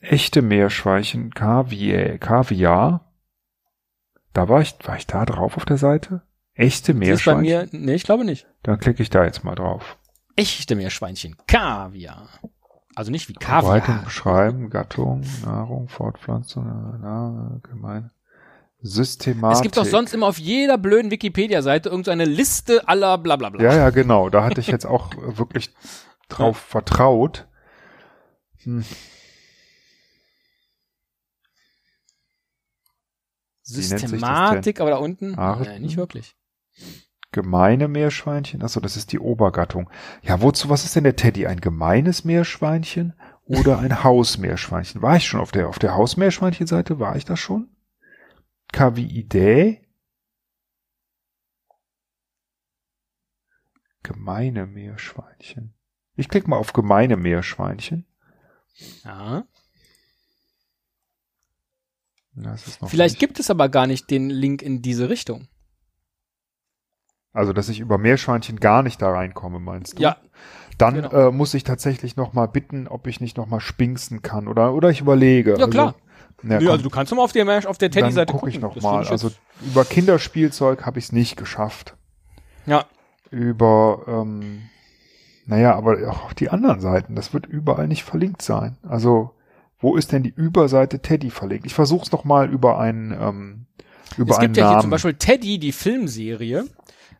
[0.00, 3.10] echte Meerschweinchen, Kaviar, Kaviar.
[4.34, 6.20] Da war ich, war ich da drauf auf der Seite?
[6.52, 7.80] Echte Die ist bei Meerschweinchen?
[7.80, 8.46] mir, nee, ich glaube nicht.
[8.64, 9.96] Dann klicke ich da jetzt mal drauf.
[10.36, 11.34] Echte Meerschweinchen.
[11.46, 12.28] Kaviar.
[12.94, 14.04] Also nicht wie Verbreitung Kaviar.
[14.04, 18.10] beschreiben, Gattung, Nahrung, Fortpflanzung, na, na, gemein.
[18.80, 19.56] Systematik.
[19.56, 23.62] Es gibt doch sonst immer auf jeder blöden Wikipedia-Seite irgendeine Liste aller bla bla bla.
[23.62, 24.30] Ja, ja, genau.
[24.30, 25.74] Da hatte ich jetzt auch wirklich
[26.28, 27.46] drauf vertraut.
[28.62, 28.84] Hm.
[33.68, 35.64] das Systematik, aber da unten Arten?
[35.64, 36.36] nee, nicht wirklich.
[37.32, 38.62] Gemeine Meerschweinchen.
[38.62, 39.90] Achso, das ist die Obergattung.
[40.22, 41.46] Ja, wozu, was ist denn der Teddy?
[41.46, 45.02] Ein gemeines Meerschweinchen oder ein Hausmeerschweinchen?
[45.02, 46.98] War ich schon auf der, auf der Hausmeerschweinchen-Seite?
[47.00, 47.68] War ich da schon?
[48.72, 49.80] Kaviidae?
[54.02, 55.74] Gemeine Meerschweinchen.
[56.14, 58.06] Ich klicke mal auf gemeine Meerschweinchen.
[59.04, 59.46] Ja.
[62.86, 63.20] Vielleicht nicht.
[63.20, 65.48] gibt es aber gar nicht den Link in diese Richtung.
[67.32, 70.02] Also, dass ich über Meerschweinchen gar nicht da reinkomme, meinst du?
[70.02, 70.16] Ja,
[70.78, 71.28] Dann genau.
[71.28, 74.72] äh, muss ich tatsächlich noch mal bitten, ob ich nicht noch mal spinksen kann oder
[74.74, 75.56] oder ich überlege.
[75.58, 75.94] Ja, klar.
[76.38, 78.32] Also, na, Nö, komm, also du kannst doch mal auf der, auf der dann Teddy-Seite
[78.32, 78.54] gucke gucken.
[78.54, 78.90] ich noch Das mal.
[78.90, 79.30] finde ich Also
[79.64, 81.96] über Kinderspielzeug habe ich es nicht geschafft.
[82.66, 82.84] ja.
[83.30, 84.62] Über ähm,
[85.46, 87.16] naja, aber auch auf die anderen Seiten.
[87.16, 88.76] Das wird überall nicht verlinkt sein.
[88.88, 89.32] Also
[89.80, 91.66] wo ist denn die Überseite Teddy verlinkt?
[91.66, 93.66] Ich versuche es noch mal über einen ähm,
[94.16, 94.82] über Es einen gibt ja hier Namen.
[94.82, 96.66] zum Beispiel Teddy, die Filmserie,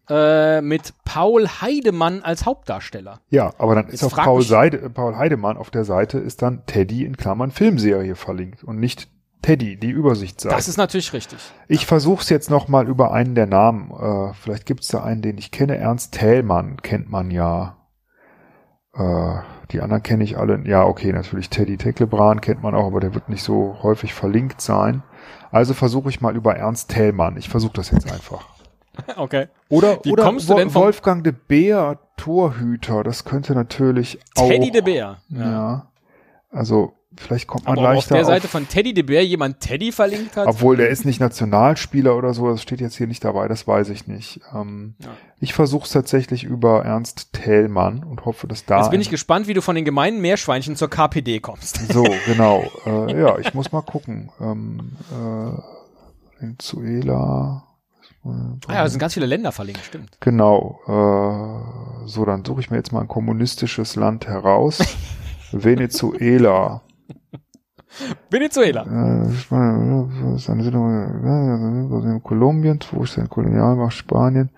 [0.08, 3.20] äh, mit Paul Heidemann als Hauptdarsteller.
[3.30, 6.42] Ja, aber dann ist Jetzt auf frag Paul, Seide, Paul Heidemann auf der Seite ist
[6.42, 9.08] dann Teddy in Klammern Filmserie verlinkt und nicht
[9.42, 10.54] Teddy, die Übersichtsseite.
[10.54, 11.38] Das ist natürlich richtig.
[11.68, 13.90] ich versuch's jetzt noch mal über einen der Namen.
[13.92, 15.76] Äh, vielleicht gibt's da einen, den ich kenne.
[15.76, 17.76] Ernst Thälmann kennt man ja.
[18.92, 19.38] Äh,
[19.70, 20.60] die anderen kenne ich alle.
[20.64, 24.60] Ja, okay, natürlich Teddy Teklebran kennt man auch, aber der wird nicht so häufig verlinkt
[24.60, 25.02] sein.
[25.50, 27.36] Also versuche ich mal über Ernst Thälmann.
[27.36, 28.55] Ich versuche das jetzt einfach.
[29.16, 29.48] Okay.
[29.68, 34.18] Oder, Wie oder kommst du Wo- denn vom- Wolfgang de Beer, Torhüter, das könnte natürlich
[34.36, 34.48] auch.
[34.48, 35.18] Teddy de Beer.
[35.30, 35.86] Ja.
[36.50, 39.24] Also, vielleicht kommt man Aber ob auf leichter der Seite auf, von Teddy de Beer
[39.24, 40.46] jemand Teddy verlinkt hat.
[40.46, 43.88] obwohl der ist nicht Nationalspieler oder so, das steht jetzt hier nicht dabei, das weiß
[43.90, 44.40] ich nicht.
[44.54, 45.08] Ähm, Ja.
[45.38, 48.80] Ich versuche es tatsächlich über Ernst Thälmann und hoffe, dass da.
[48.80, 51.76] Jetzt bin ich gespannt, wie du von den gemeinen Meerschweinchen zur KPD kommst.
[51.92, 52.64] so, genau.
[52.86, 54.30] Äh, ja, ich muss mal gucken.
[54.40, 57.64] Ähm, äh, Venezuela.
[58.68, 60.18] Ah ja, es sind ganz viele Länder verlinkt, stimmt.
[60.20, 60.80] Genau.
[60.86, 64.78] Äh, so, dann suche ich mir jetzt mal ein kommunistisches Land heraus.
[65.52, 66.82] Venezuela.
[68.30, 68.82] Venezuela.
[68.82, 69.26] Äh,
[72.16, 74.50] äh, Kolumbien, wo ist denn Kolonialmacht Spanien?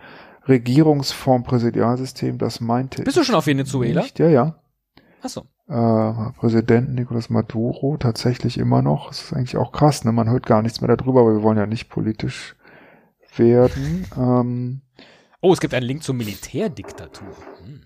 [0.48, 4.02] Regierungsform, Präsidialsystem, das meinte Bist du schon auf Venezuela?
[4.02, 4.18] Nicht.
[4.18, 4.54] Ja, ja.
[5.22, 5.42] Achso.
[5.68, 9.09] Äh, Präsident Nicolas Maduro tatsächlich immer noch.
[9.09, 10.12] Das ist eigentlich auch krass, ne?
[10.12, 12.57] Man hört gar nichts mehr darüber, aber wir wollen ja nicht politisch
[13.36, 14.06] werden.
[14.16, 14.82] Ähm,
[15.40, 17.36] Oh, es gibt einen Link zur Militärdiktatur.
[17.64, 17.82] Hm.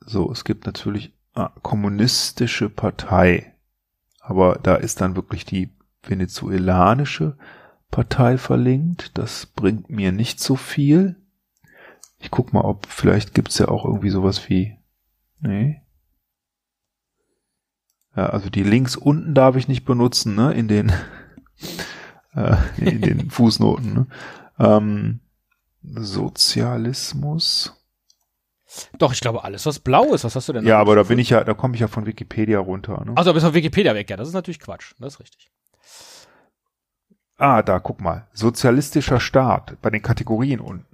[0.00, 3.54] So, es gibt natürlich ah, kommunistische Partei,
[4.20, 5.70] aber da ist dann wirklich die
[6.02, 7.38] venezuelanische
[7.90, 9.16] Partei verlinkt.
[9.16, 11.16] Das bringt mir nicht so viel.
[12.18, 14.76] Ich guck mal, ob vielleicht gibt's ja auch irgendwie sowas wie.
[15.40, 15.83] Nee.
[18.16, 20.52] Ja, also die Links unten darf ich nicht benutzen, ne?
[20.54, 20.92] In den
[22.34, 23.94] äh, in den Fußnoten.
[23.94, 24.06] Ne?
[24.58, 25.20] Ähm,
[25.82, 27.80] Sozialismus.
[28.98, 30.66] Doch, ich glaube, alles, was blau ist, was hast du denn?
[30.66, 33.04] Ja, aber da bin ich ja, da komme ich ja von Wikipedia runter.
[33.04, 33.12] Ne?
[33.16, 34.94] Also, du bist auf Wikipedia weg, ja, das ist natürlich Quatsch.
[34.98, 35.50] Das ist richtig.
[37.36, 38.26] Ah, da, guck mal.
[38.32, 40.86] Sozialistischer Staat bei den Kategorien unten.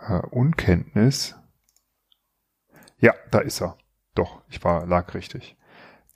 [0.00, 1.36] äh, Unkenntnis.
[3.06, 3.76] Ja, da ist er.
[4.16, 5.56] Doch, ich war, lag richtig.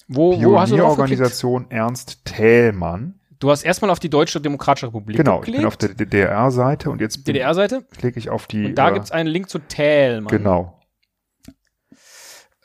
[0.09, 1.18] Wo, wo hast du drauf geklickt?
[1.20, 3.20] Pionierorganisation Ernst Thälmann.
[3.38, 5.59] Du hast erstmal auf die Deutsche Demokratische Republik Genau, ich geklickt.
[5.59, 7.85] bin auf der DDR-Seite und jetzt DDR-Seite.
[7.96, 8.66] klicke ich auf die.
[8.66, 10.31] Und da äh, gibt's einen Link zu Thälmann.
[10.37, 10.81] Genau.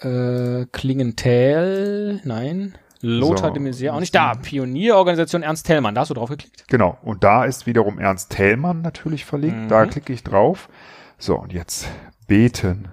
[0.01, 2.75] Äh, Klingenthal, nein.
[3.01, 3.53] Lothar So.
[3.53, 4.33] de Maizière, auch nicht da.
[4.33, 6.67] Pionierorganisation Ernst Thälmann, da hast du drauf geklickt.
[6.67, 6.97] Genau.
[7.03, 9.69] Und da ist wiederum Ernst Thälmann natürlich verlinkt.
[9.69, 9.89] Da Mhm.
[9.91, 10.67] klicke ich drauf.
[11.19, 11.87] So, und jetzt
[12.27, 12.89] beten.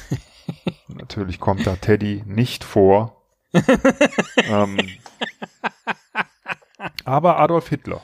[0.88, 3.22] natürlich kommt da Teddy nicht vor.
[4.36, 4.78] ähm,
[7.04, 8.02] aber Adolf Hitler.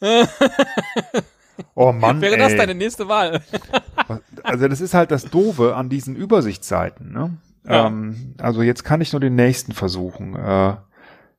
[1.74, 2.38] Oh Mann, Wäre ey.
[2.38, 3.42] das deine nächste Wahl?
[4.42, 7.12] Also das ist halt das Doofe an diesen Übersichtsseiten.
[7.12, 7.38] Ne?
[7.64, 7.86] Ja.
[7.86, 10.34] Ähm, also jetzt kann ich nur den nächsten versuchen.
[10.36, 10.76] Äh,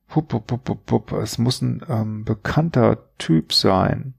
[0.07, 1.11] pup, pup, pup, pup, pup.
[1.13, 4.15] Es muss ein ähm, bekannter Typ sein.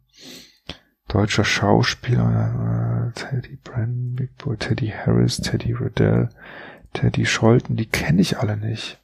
[1.08, 3.12] Deutscher Schauspieler.
[3.16, 6.28] Äh, Teddy Brandon, Big Boy, Teddy Harris, Teddy Riddell,
[6.92, 7.76] Teddy Scholten.
[7.76, 8.98] Die kenne ich alle nicht.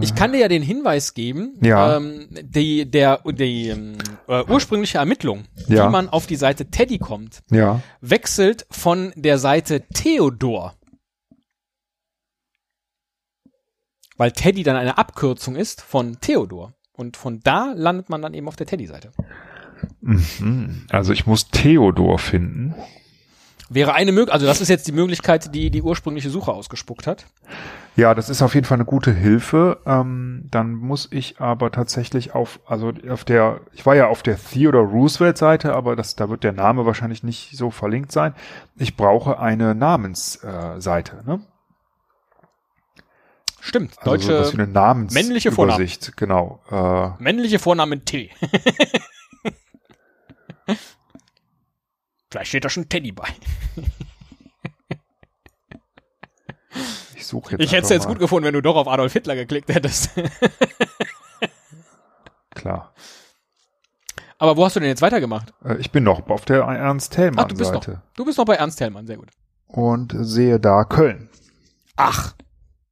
[0.00, 1.96] Ich kann dir ja den Hinweis geben, Ja.
[1.96, 5.86] ähm, die, der, die ähm, äh, ursprüngliche Ermittlung, Ja.
[5.86, 7.80] wie man auf die Seite Teddy kommt, ja.
[8.00, 10.74] wechselt von der Seite Theodor.
[14.16, 16.74] Weil Teddy dann eine Abkürzung ist von Theodor.
[16.92, 19.12] Und von da landet man dann eben auf der Teddy-Seite.
[20.00, 20.86] Mhm.
[20.90, 22.74] Also ich muss Theodor finden.
[23.68, 27.26] Wäre eine Möglichkeit, also das ist jetzt die Möglichkeit, die die ursprüngliche Suche ausgespuckt hat.
[27.96, 29.80] Ja, das ist auf jeden Fall eine gute Hilfe.
[29.86, 34.38] Ähm, dann muss ich aber tatsächlich auf, also auf der, ich war ja auf der
[34.38, 38.34] Theodore Roosevelt Seite, aber das, da wird der Name wahrscheinlich nicht so verlinkt sein.
[38.76, 41.40] Ich brauche eine Namensseite, äh, ne?
[43.60, 45.88] Stimmt, Also deutsche wie eine Namens männliche Vornamen.
[46.16, 46.60] Genau.
[46.70, 48.30] Äh, männliche Vornamen T.
[52.30, 53.28] Vielleicht steht da schon Teddy bei.
[57.16, 57.60] ich suche jetzt.
[57.62, 58.10] Ich hätte es jetzt mal.
[58.12, 60.10] gut gefunden, wenn du doch auf Adolf Hitler geklickt hättest.
[62.50, 62.94] Klar.
[64.38, 65.52] Aber wo hast du denn jetzt weitergemacht?
[65.64, 67.82] Äh, ich bin noch auf der Ernst Ach, Thälmann du bist noch.
[67.84, 69.28] Seite Du bist noch bei Ernst Hellmann, sehr gut.
[69.66, 71.28] und sehe da Köln.
[71.96, 72.34] Ach,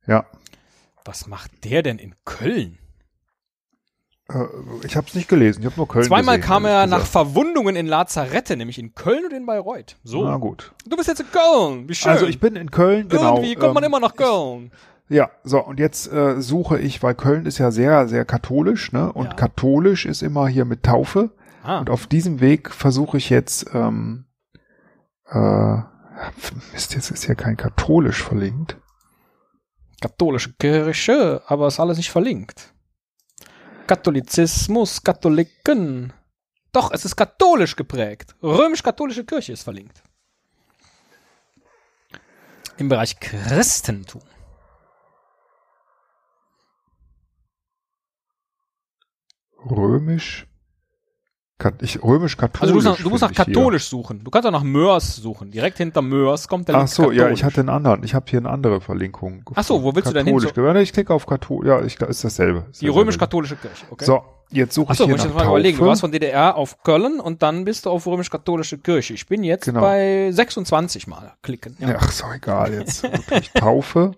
[0.06, 0.26] Ja.
[1.04, 2.78] was macht der denn in Köln?
[4.32, 5.60] Äh, ich habe es nicht gelesen.
[5.60, 7.04] Ich habe nur Köln Zweimal gesehen, kam er nach.
[7.06, 9.96] Verwundungen in Lazarette, nämlich in Köln und in Bayreuth.
[10.04, 10.24] So.
[10.24, 10.72] Na gut.
[10.86, 11.88] Du bist jetzt in Köln.
[11.88, 12.10] Wie schön.
[12.12, 13.36] Also ich bin in Köln, genau.
[13.36, 14.70] Irgendwie kommt man ähm, immer nach Köln.
[15.08, 19.12] Ja, so, und jetzt äh, suche ich, weil Köln ist ja sehr, sehr katholisch, ne?
[19.12, 19.32] Und Ja.
[19.34, 21.30] katholisch ist immer hier mit Taufe.
[21.64, 24.26] Ah, Und auf diesem Weg versuche ich jetzt, ähm,
[25.30, 25.78] äh,
[26.72, 28.76] Mist, jetzt ist hier kein katholisch verlinkt.
[30.00, 32.72] katholische Kirche, aber ist alles nicht verlinkt.
[33.90, 36.12] Katholizismus, Katholiken.
[36.70, 38.36] Doch, es ist katholisch geprägt.
[38.40, 40.00] Römisch-katholische Kirche ist verlinkt.
[42.76, 44.22] Im Bereich Christentum.
[49.68, 50.46] Römisch,
[51.80, 52.62] ich, römisch-katholisch.
[52.62, 53.44] Also du musst nach, du musst nach ich hier.
[53.46, 54.22] katholisch suchen.
[54.24, 55.50] Du kannst auch nach Mörs suchen.
[55.50, 57.38] Direkt hinter Mörs kommt der Ach Link so, ja, katholisch.
[57.40, 58.02] ich hatte einen anderen.
[58.04, 59.42] Ich habe hier eine andere Verlinkung.
[59.54, 60.36] Ach so, wo willst du denn hin?
[60.38, 60.54] Katholisch.
[60.74, 60.76] hin?
[60.82, 61.68] Ich klicke auf katholisch.
[61.68, 62.64] Ja, ich, ist dasselbe.
[62.70, 63.84] Ist Die römisch-katholische Kirche.
[63.90, 64.04] Okay.
[64.04, 65.78] So, jetzt suche ich Achso, hier muss ich nach jetzt mal überlegen.
[65.78, 69.14] Du warst von DDR auf Köln und dann bist du auf römisch-katholische Kirche.
[69.14, 69.80] Ich bin jetzt Genau.
[69.80, 71.76] bei 26 Mal klicken.
[71.78, 71.96] Ja.
[71.98, 73.06] Ach, doch egal jetzt.
[73.54, 74.12] Taufe.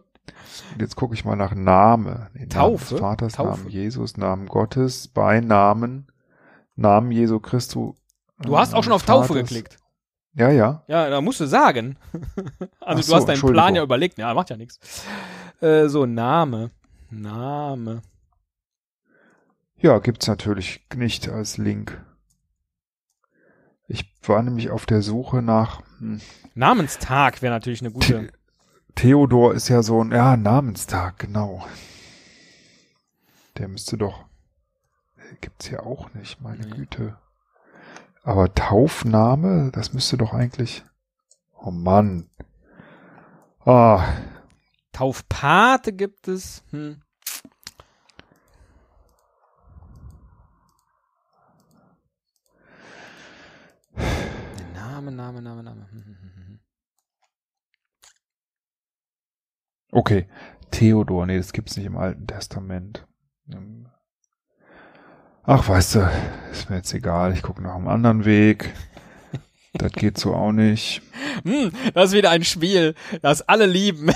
[0.74, 2.28] Und jetzt gucke ich mal nach Name.
[2.34, 2.94] Namen Taufe?
[2.94, 3.50] des Vaters, Taufe.
[3.58, 6.06] Namen Jesus, Namen Gottes, Beinamen,
[6.76, 7.96] Namen Jesu Christus.
[8.40, 9.76] Du hast auch schon auf Taufe geklickt.
[10.34, 10.82] Ja, ja.
[10.88, 11.96] Ja, da musst du sagen.
[12.12, 14.18] also Ach du so, hast deinen Plan ja überlegt.
[14.18, 15.04] Ja, macht ja nichts.
[15.60, 16.70] Äh, so, Name.
[17.10, 18.02] Name.
[19.76, 22.00] Ja, gibt's natürlich nicht als Link.
[23.88, 26.20] Ich war nämlich auf der Suche nach hm,
[26.54, 28.32] Namenstag wäre natürlich eine gute.
[28.94, 31.66] Theodor ist ja so ein, ja, Namenstag, genau.
[33.58, 34.24] Der müsste doch.
[35.40, 36.76] Gibt's hier auch nicht, meine Nee.
[36.76, 37.18] Güte.
[38.22, 40.84] Aber Taufname, das müsste doch eigentlich.
[41.58, 42.30] Oh Mann.
[43.64, 44.06] Ah,
[44.92, 46.64] Taufpate gibt es.
[46.70, 47.02] Hm.
[54.74, 55.88] Name, Name, Name, Name.
[55.90, 56.60] Hm, hm, hm,
[59.90, 60.28] okay.
[60.70, 63.06] Theodor, nee, das gibt's nicht im Alten Testament.
[65.44, 66.10] Ach, weißt du,
[66.52, 67.32] ist mir jetzt egal.
[67.32, 68.72] Ich gucke nach einem anderen Weg.
[69.74, 71.02] Das geht so auch nicht.
[71.44, 74.10] Hm, das ist wieder ein Spiel, das alle lieben.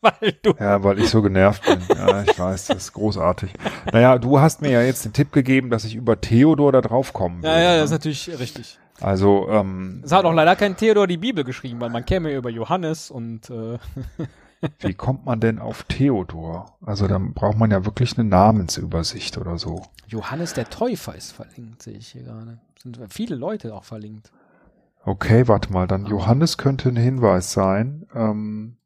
[0.00, 0.52] Weil du.
[0.58, 1.80] Ja, weil ich so genervt bin.
[1.96, 3.52] Ja, ich weiß, das ist großartig.
[3.92, 7.12] Naja, du hast mir ja jetzt den Tipp gegeben, dass ich über Theodor da drauf
[7.12, 7.76] kommen Ja, würde, ja, ne?
[7.78, 8.78] das ist natürlich richtig.
[9.00, 12.38] Also, ähm, Es hat auch leider kein Theodor die Bibel geschrieben, weil man käme ja
[12.38, 13.78] über Johannes und äh,
[14.80, 16.76] wie kommt man denn auf Theodor?
[16.80, 19.82] Also, dann braucht man ja wirklich eine Namensübersicht oder so.
[20.06, 22.60] Johannes der Täufer ist verlinkt, sehe ich hier gerade.
[22.80, 24.30] Sind viele Leute auch verlinkt.
[25.04, 28.06] Okay, warte mal, dann Johannes könnte ein Hinweis sein.
[28.14, 28.76] Ähm,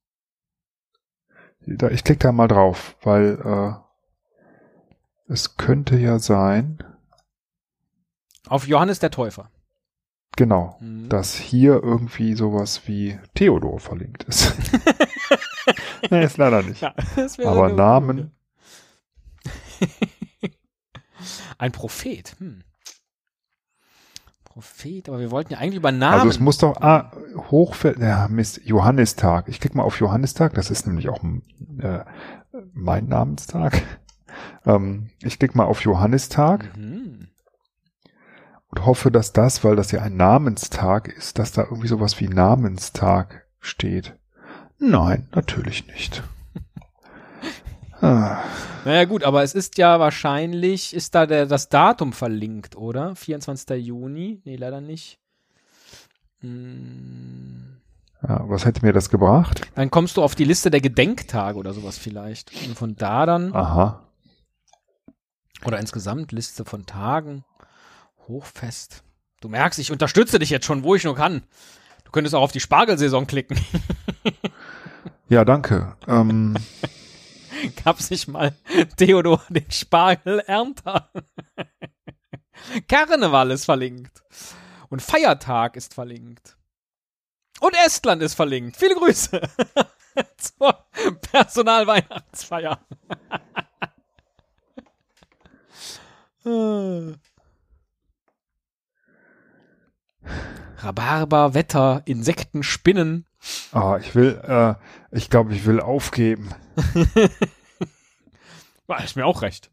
[1.67, 6.79] da, ich klicke da mal drauf, weil äh, es könnte ja sein,
[8.49, 9.49] Auf Johannes der Täufer.
[10.37, 11.09] Genau, Mhm.
[11.09, 14.55] dass hier irgendwie sowas wie Theodor verlinkt ist.
[16.11, 16.81] nee, ist leider nicht.
[16.83, 16.95] Ja,
[17.45, 18.33] Aber Namen,
[21.59, 22.35] Ein Prophet.
[22.39, 22.63] Hm.
[24.45, 26.15] Prophet, aber wir wollten ja eigentlich über Namen.
[26.15, 27.13] also es muss doch, ah,
[27.51, 29.49] Hochfeld, ja, Mist, Johannistag.
[29.49, 31.23] Ich klicke mal auf Johannistag, das ist nämlich auch
[31.79, 32.01] äh,
[32.73, 33.83] mein Namenstag.
[34.65, 36.75] Ähm, ich klicke mal auf Johannistag.
[36.77, 37.29] Mhm.
[38.71, 42.29] Und hoffe, dass das, weil das ja ein Namenstag ist, dass da irgendwie sowas wie
[42.29, 44.15] Namenstag steht.
[44.79, 46.23] Nein, natürlich nicht.
[48.03, 48.43] Ah,
[48.87, 53.15] Naja gut, aber es ist ja wahrscheinlich, ist da der, das Datum verlinkt, oder?
[53.15, 53.85] 24.
[53.85, 54.41] Juni?
[54.47, 55.19] Nee, leider nicht.
[56.41, 57.77] Hm.
[58.27, 59.61] ja, was hätte mir das gebracht?
[59.75, 62.51] Dann kommst du auf die Liste der Gedenktage oder sowas vielleicht.
[62.67, 64.03] Und von da dann, Aha.
[65.67, 67.45] oder insgesamt Liste von Tagen.
[68.31, 69.03] Hochfest.
[69.41, 71.43] Du merkst, ich unterstütze dich jetzt schon, wo ich nur kann.
[72.05, 73.59] Du könntest auch auf die Spargelsaison klicken.
[75.31, 75.97] Ja, danke.
[76.09, 76.57] Ähm,
[77.85, 78.53] Gab's nicht mal
[78.97, 81.09] Theodor den Spargelernter?
[82.89, 84.25] Karneval ist verlinkt.
[84.89, 86.57] Und Feiertag ist verlinkt.
[87.61, 88.77] Und Estland ist verlinkt.
[88.77, 89.41] Viele Grüße
[90.37, 90.85] zur
[91.31, 92.81] Personalweihnachtsfeier.
[100.79, 103.27] Rhabarber, Wetter, Insekten, Spinnen.
[103.73, 104.75] ah, ich will, äh,
[105.17, 106.51] ich glaube, ich will aufgeben.
[108.89, 109.71] Ah, ist mir auch recht.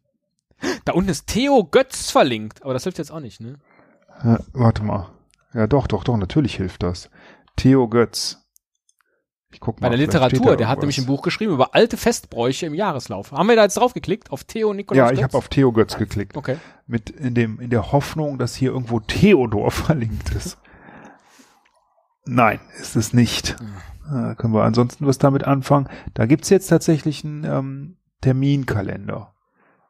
[0.85, 3.55] Da unten ist Theo Götz verlinkt, aber das hilft jetzt auch nicht, ne?
[4.23, 5.09] Äh, warte mal.
[5.53, 7.09] Ja, doch, doch, doch, natürlich hilft das.
[7.55, 8.46] Theo Götz.
[9.51, 9.89] Ich guck mal.
[9.89, 13.31] Bei der Literatur, der hat nämlich ein Buch geschrieben über alte Festbräuche im Jahreslauf.
[13.31, 14.31] Haben wir da jetzt drauf geklickt?
[14.31, 16.36] Auf Theo Nikolaus Ja, ich habe auf Theo Götz geklickt.
[16.36, 16.57] Okay.
[16.86, 20.57] Mit in dem, in der Hoffnung, dass hier irgendwo Theodor verlinkt ist.
[22.25, 23.55] Nein, ist es nicht.
[24.12, 25.88] Äh, können wir ansonsten was damit anfangen?
[26.13, 29.33] Da gibt's jetzt tatsächlich einen ähm, Terminkalender.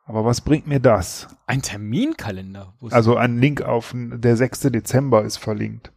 [0.06, 1.28] Aber was bringt mir das?
[1.48, 2.74] Ein Terminkalender.
[2.91, 4.62] Also ein Link auf der 6.
[4.62, 5.91] Dezember ist verlinkt.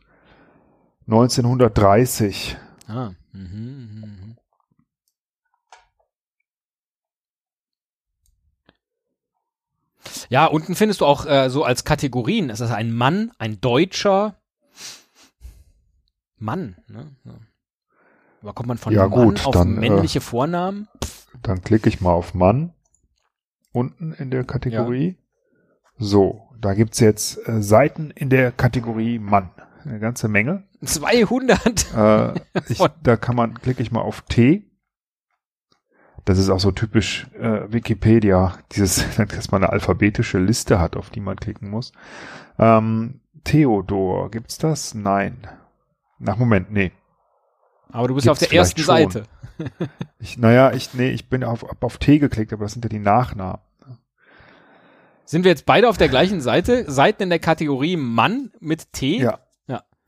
[1.06, 2.56] 1930.
[2.88, 3.10] ah.
[3.32, 4.36] Mhm, mhm, mhm.
[10.28, 14.36] Ja, unten findest du auch äh, so als Kategorien, es ist ein Mann, ein Deutscher.
[16.38, 17.14] Mann, ne?
[17.24, 17.34] Ja.
[18.42, 20.88] Aber kommt man von Ja, Mann gut, auf dann, äh, männliche Vornamen?
[21.42, 22.72] Dann klicke ich mal auf Mann.
[23.72, 25.16] Unten in der Kategorie.
[25.98, 29.50] So, da gibt's jetzt äh, Seiten in der Kategorie Mann.
[29.84, 30.64] Eine ganze Menge.
[30.84, 31.94] 200.
[31.94, 34.64] Äh, ich, da kann man, klicke ich mal auf T.
[36.24, 41.10] Das ist auch so typisch äh, Wikipedia, dieses, dass man eine alphabetische Liste hat, auf
[41.10, 41.92] die man klicken muss.
[42.58, 44.94] Ähm, Theodor, gibt's das?
[44.94, 45.46] Nein.
[46.18, 46.92] Nach Moment, nee.
[47.90, 49.26] Aber du bist ja auf Gibt's der ersten vielleicht Seite.
[50.18, 52.98] Ich, naja, ich, nee, ich bin auf, auf T geklickt, aber das sind ja die
[52.98, 53.60] Nachnamen.
[55.24, 56.90] Sind wir jetzt beide auf der gleichen Seite?
[56.90, 59.18] Seiten in der Kategorie Mann mit T?
[59.18, 59.38] Ja.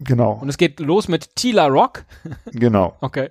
[0.05, 2.05] Genau, Und es geht los mit Tila Rock.
[2.46, 2.96] genau.
[3.00, 3.30] Okay.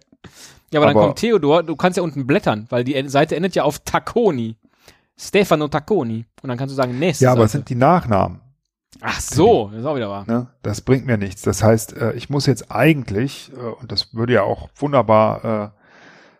[0.71, 3.55] Ja, aber, dann Aber- kommt Theodor, du kannst ja unten blättern, weil die Seite endet
[3.55, 4.55] ja auf Tacconi.
[5.17, 6.25] Stefano Tacconi.
[6.41, 8.39] Und dann kannst du sagen, nächste Ja, aber es sind die Nachnamen.
[9.01, 10.25] Ach so, das ist auch wieder wahr.
[10.27, 10.47] Ne?
[10.61, 11.41] Das bringt mir nichts.
[11.41, 15.73] Das heißt, äh, ich muss jetzt eigentlich, äh, und das würde ja auch wunderbar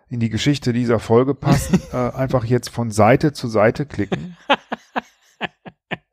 [0.10, 4.38] äh, in die Geschichte dieser Folge passen, einfach jetzt von Seite zu Seite klicken.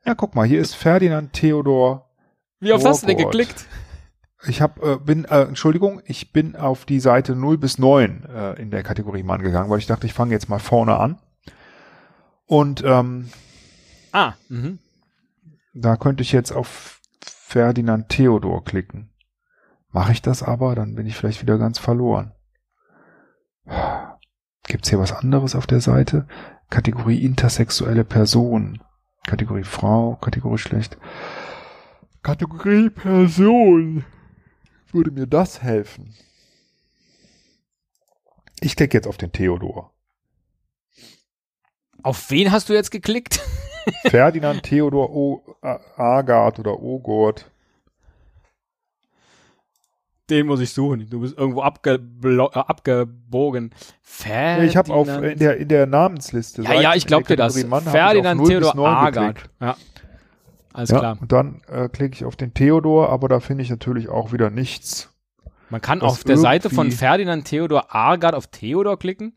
[0.05, 2.09] Ja, guck mal, hier ist Ferdinand Theodor.
[2.59, 3.65] Wie oft hast du denn geklickt?
[4.47, 8.53] Ich hab, äh, bin, äh, Entschuldigung, ich bin auf die Seite 0 bis 9 äh,
[8.61, 11.19] in der Kategorie Mann gegangen, weil ich dachte, ich fange jetzt mal vorne an.
[12.45, 13.29] Und ähm,
[14.11, 14.79] Ah, mhm.
[15.73, 19.11] da könnte ich jetzt auf Ferdinand Theodor klicken.
[19.91, 22.31] Mache ich das aber, dann bin ich vielleicht wieder ganz verloren.
[24.63, 26.27] Gibt's hier was anderes auf der Seite?
[26.69, 28.81] Kategorie intersexuelle Person.
[29.25, 30.97] Kategorie Frau, Kategorie schlecht.
[32.23, 34.05] Kategorie Person.
[34.91, 36.15] Würde mir das helfen?
[38.61, 39.93] Ich klicke jetzt auf den Theodor.
[42.03, 43.39] Auf wen hast du jetzt geklickt?
[44.07, 47.49] Ferdinand Theodor o Agard oder Ogurt.
[50.29, 51.09] Den muss ich suchen.
[51.09, 53.73] Du bist irgendwo abgeblo- äh, abgebogen.
[54.27, 56.61] Ja, ich habe auf Ferdinand- in der in der Namensliste.
[56.61, 57.61] Ja, ja, ich glaube dir das.
[57.65, 59.49] Mann Ferdinand 0 bis Theodor 9 Agard.
[59.59, 59.77] Ja.
[60.79, 61.17] Alles Ja, klar.
[61.19, 64.49] und dann äh, klicke ich auf den Theodor, aber da finde ich natürlich auch wieder
[64.49, 65.13] nichts.
[65.69, 69.35] Man kann auf der Seite von Ferdinand Theodor Agard auf Theodor klicken.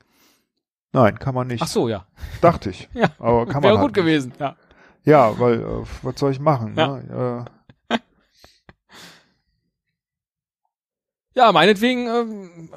[0.92, 1.60] Nein, kann man nicht.
[1.62, 2.06] Ach so, ja.
[2.40, 2.88] Dachte ich.
[2.94, 3.08] Ja.
[3.18, 4.04] Aber kann man Wäre halt gut nicht.
[4.04, 4.32] gewesen.
[4.38, 4.54] Ja.
[5.04, 6.74] Ja, weil äh, was soll ich machen?
[6.76, 6.86] Ja.
[6.98, 7.44] Ne?
[11.34, 12.68] Ja, meinetwegen, ähm,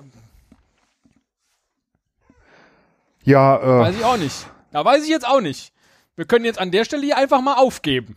[3.26, 4.48] Äh, ja, äh, weiß ich auch nicht.
[4.72, 5.72] Da weiß ich jetzt auch nicht.
[6.16, 8.16] Wir können jetzt an der Stelle hier einfach mal aufgeben.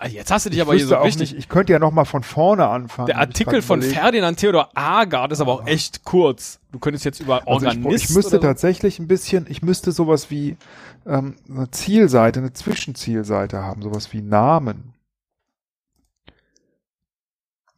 [0.00, 1.32] Da, jetzt hast du dich ich aber hier so richtig.
[1.32, 1.38] nicht.
[1.38, 3.06] Ich könnte ja noch mal von vorne anfangen.
[3.06, 3.98] Der Artikel von überlegt.
[3.98, 6.60] Ferdinand Theodor Agard ist aber auch echt kurz.
[6.70, 8.38] Du könntest jetzt über Also ich, ich müsste so.
[8.38, 10.56] tatsächlich ein bisschen, ich müsste sowas wie
[11.06, 14.94] ähm, eine Zielseite, eine Zwischenzielseite haben, sowas wie Namen.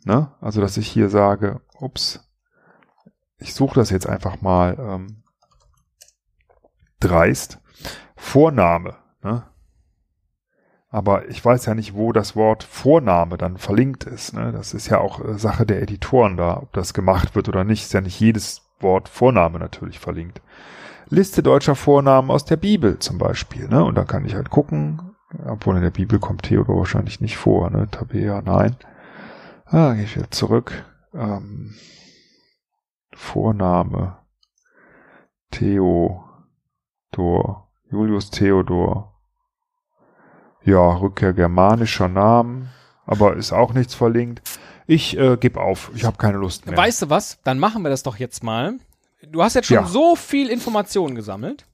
[0.04, 0.30] Ne?
[0.40, 2.20] Also dass ich hier sage, ups,
[3.38, 5.22] ich suche das jetzt einfach mal ähm,
[7.00, 7.58] dreist.
[8.16, 8.96] Vorname.
[9.22, 9.42] Ne?
[10.94, 14.32] Aber ich weiß ja nicht, wo das Wort Vorname dann verlinkt ist.
[14.32, 14.52] Ne?
[14.52, 17.82] Das ist ja auch äh, Sache der Editoren da, ob das gemacht wird oder nicht.
[17.82, 20.40] Ist ja nicht jedes Wort Vorname natürlich verlinkt.
[21.08, 23.66] Liste deutscher Vornamen aus der Bibel zum Beispiel.
[23.66, 23.82] Ne?
[23.82, 27.70] Und dann kann ich halt gucken, obwohl in der Bibel kommt Theodor wahrscheinlich nicht vor.
[27.70, 27.88] Ne?
[27.90, 28.76] Tabea, nein.
[29.64, 30.84] Ah, gehe ich wieder zurück.
[31.12, 31.74] Ähm,
[33.16, 34.18] Vorname.
[35.50, 36.22] Theodor.
[37.90, 39.13] Julius Theodor.
[40.64, 42.70] Ja, Rückkehr germanischer Namen.
[43.06, 44.40] Aber ist auch nichts verlinkt.
[44.86, 45.90] Ich äh, gebe auf.
[45.94, 46.76] Ich habe keine Lust mehr.
[46.76, 47.38] Weißt du was?
[47.44, 48.74] Dann machen wir das doch jetzt mal.
[49.26, 49.86] Du hast jetzt schon Ja.
[49.86, 51.66] so viel Informationen gesammelt,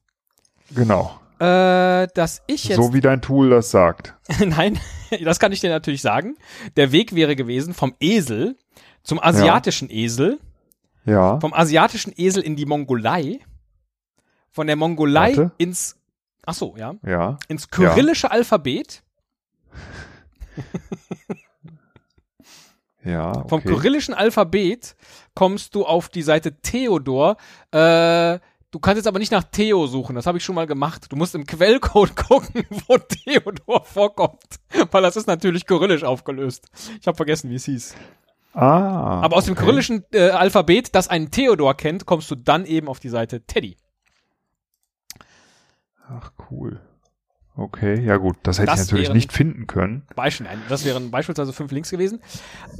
[0.75, 1.19] Genau.
[1.41, 2.77] äh, dass ich jetzt.
[2.77, 4.15] So wie dein Tool das sagt.
[4.45, 4.79] Nein,
[5.25, 6.37] das kann ich dir natürlich sagen.
[6.77, 8.57] Der Weg wäre gewesen vom Esel
[9.03, 10.39] zum asiatischen Esel,
[11.05, 11.41] Ja.
[11.41, 13.41] vom asiatischen Esel in die Mongolei,
[14.51, 15.53] von der Mongolei Warte.
[15.59, 15.97] ins,
[16.47, 17.39] ach so, ja, Ja.
[17.49, 19.03] ins kyrillische Alphabet,
[23.03, 23.31] Ja.
[23.31, 23.49] Okay.
[23.49, 24.95] vom kyrillischen Alphabet
[25.35, 27.37] kommst du auf die Seite Theodor.
[27.71, 28.39] Äh,
[28.71, 31.07] du kannst jetzt aber nicht nach Theo suchen, das habe ich schon mal gemacht.
[31.11, 34.43] Du musst im Quellcode gucken, wo Theodor vorkommt,
[34.91, 36.69] weil das ist natürlich kyrillisch aufgelöst.
[37.01, 37.95] Ich habe vergessen, wie es hieß.
[38.53, 39.23] ah.
[39.23, 39.63] Aber aus dem okay.
[39.65, 43.79] kyrillischen äh, Alphabet, das einen Theodor kennt, kommst du dann eben auf die Seite Teddy.
[46.11, 46.81] Ach, cool.
[47.57, 48.37] Okay, ja gut.
[48.43, 50.07] Das hätte Das ich natürlich nicht finden können.
[50.15, 52.21] Beispiel, das wären beispielsweise fünf Links gewesen.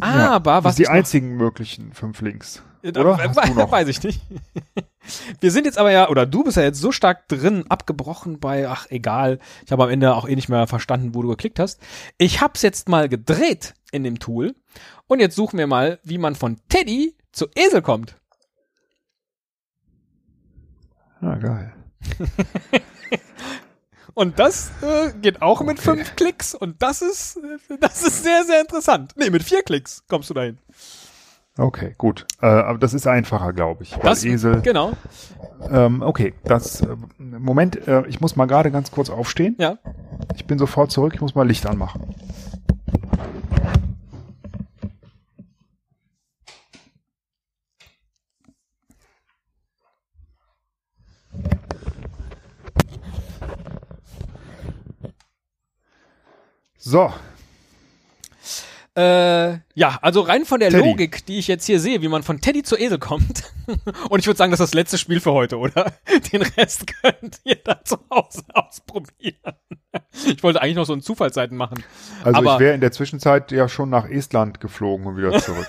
[0.01, 2.63] Ja, Aber das was sind die einzigen möglichen fünf Links.
[2.83, 3.19] Äh, Oder?
[3.19, 3.71] we-?
[3.71, 4.23] Weiß ich nicht.
[5.41, 8.69] Wir sind jetzt aber ja, oder du bist ja jetzt so stark drin, abgebrochen bei,
[8.69, 11.81] ach egal, ich habe am Ende auch eh nicht mehr verstanden, wo du geklickt hast.
[12.19, 14.55] Ich hab's jetzt mal gedreht in dem Tool
[15.09, 18.17] und jetzt suchen wir mal, wie man von Teddy zu Esel kommt.
[21.23, 21.75] Ja, geil.
[24.21, 25.97] Und das äh, geht auch mit Okay.
[25.97, 27.39] fünf Klicks und das ist,
[27.81, 29.13] das ist sehr, sehr interessant.
[29.17, 30.59] Nee, mit vier Klicks kommst du dahin.
[31.57, 32.27] Okay, gut.
[32.43, 33.95] Äh, aber das ist einfacher, glaube ich.
[34.03, 34.61] Das, Esel.
[34.61, 34.93] Genau,
[35.71, 36.83] Ähm, okay, das.
[36.83, 39.57] Äh, Moment, äh, ich muss mal gerade ganz kurz aufstehen.
[39.59, 39.79] ja.
[40.37, 41.13] Ich bin sofort zurück.
[41.15, 42.15] Ich muss mal Licht anmachen.
[56.83, 57.13] So,
[58.97, 60.89] Äh, ja, also rein von der Teddy.
[60.89, 63.45] Logik, die ich jetzt hier sehe, wie man von Teddy zu Esel kommt.
[64.11, 65.93] Und ich würde sagen, das ist das letzte Spiel für heute, oder?
[66.33, 69.55] Den Rest könnt ihr da zu Hause ausprobieren.
[70.27, 71.85] Ich wollte eigentlich noch so einen Zufallsseiten machen.
[72.25, 75.67] also Aber- ich wäre in der Zwischenzeit ja schon nach Estland geflogen und wieder zurück.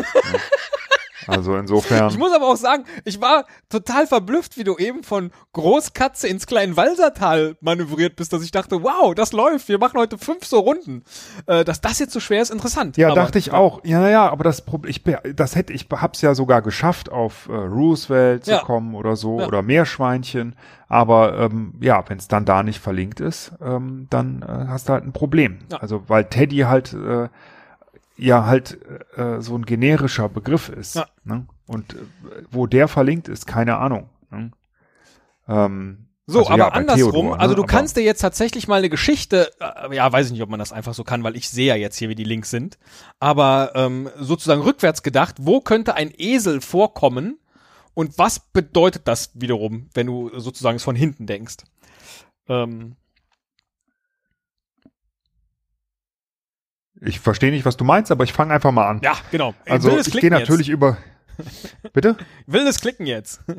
[1.32, 2.09] Also insofern.
[2.09, 6.47] Ich muss aber auch sagen, ich war total verblüfft, wie du eben von Großkatze ins
[6.47, 10.59] kleinen Walsertal manövriert bist, dass ich dachte, wow, das läuft, wir machen heute fünf so
[10.59, 11.03] Runden.
[11.47, 12.97] Äh, dass das jetzt so schwer ist, interessant.
[12.97, 13.82] Ja, aber, dachte ich auch.
[13.84, 15.03] Ja, ja, aber das Problem, ich,
[15.36, 18.59] das hätte, ich hab's ja sogar geschafft, auf äh, Roosevelt zu Ja.
[18.59, 19.47] kommen oder so Ja.
[19.47, 20.55] oder Meerschweinchen.
[20.88, 24.93] Aber ähm, ja, wenn es dann da nicht verlinkt ist, ähm, dann äh, hast du
[24.93, 25.59] halt ein Problem.
[25.71, 25.77] Ja.
[25.77, 27.29] Also weil Teddy halt äh,
[28.22, 28.78] ja halt
[29.17, 30.95] äh, so ein generischer Begriff ist.
[30.95, 31.07] Ja.
[31.24, 31.45] Ne?
[31.67, 31.97] Und äh,
[32.49, 34.09] wo der verlinkt ist, keine Ahnung.
[34.30, 34.51] Ne?
[35.47, 37.39] Ähm, So, also aber ja, andersrum, Theodor, ne?
[37.41, 40.41] also du Aber- kannst dir jetzt tatsächlich mal eine Geschichte, äh, ja, weiß ich nicht,
[40.43, 42.49] ob man das einfach so kann, weil ich sehe ja jetzt hier, wie die Links
[42.51, 42.78] sind,
[43.19, 47.39] aber ähm, sozusagen rückwärts gedacht, wo könnte ein Esel vorkommen
[47.95, 51.57] und was bedeutet das wiederum, wenn du sozusagen es von hinten denkst?
[52.47, 52.95] Ähm,
[57.02, 59.02] Ich verstehe nicht, was du meinst, aber ich fange einfach mal an.
[59.04, 59.56] ja, genau.
[59.68, 60.97] also ich gehe natürlich über.
[61.93, 62.10] Bitte?
[62.10, 62.26] Jetzt.
[62.45, 63.41] Wildes Klicken jetzt.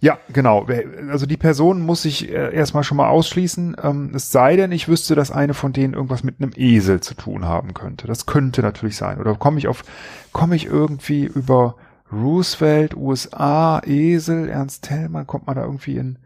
[0.00, 0.66] Ja, genau.
[1.10, 3.76] Also die Person muss ich äh, erstmal schon mal ausschließen.
[3.82, 7.14] Ähm, es sei denn, ich wüsste, dass eine von denen irgendwas mit einem Esel zu
[7.14, 8.06] tun haben könnte.
[8.06, 9.18] Das könnte natürlich sein.
[9.18, 9.84] Oder komme ich auf,
[10.32, 11.76] komme ich irgendwie über
[12.10, 16.18] Roosevelt, USA, Esel, Ernst Tellmann, kommt man da irgendwie in,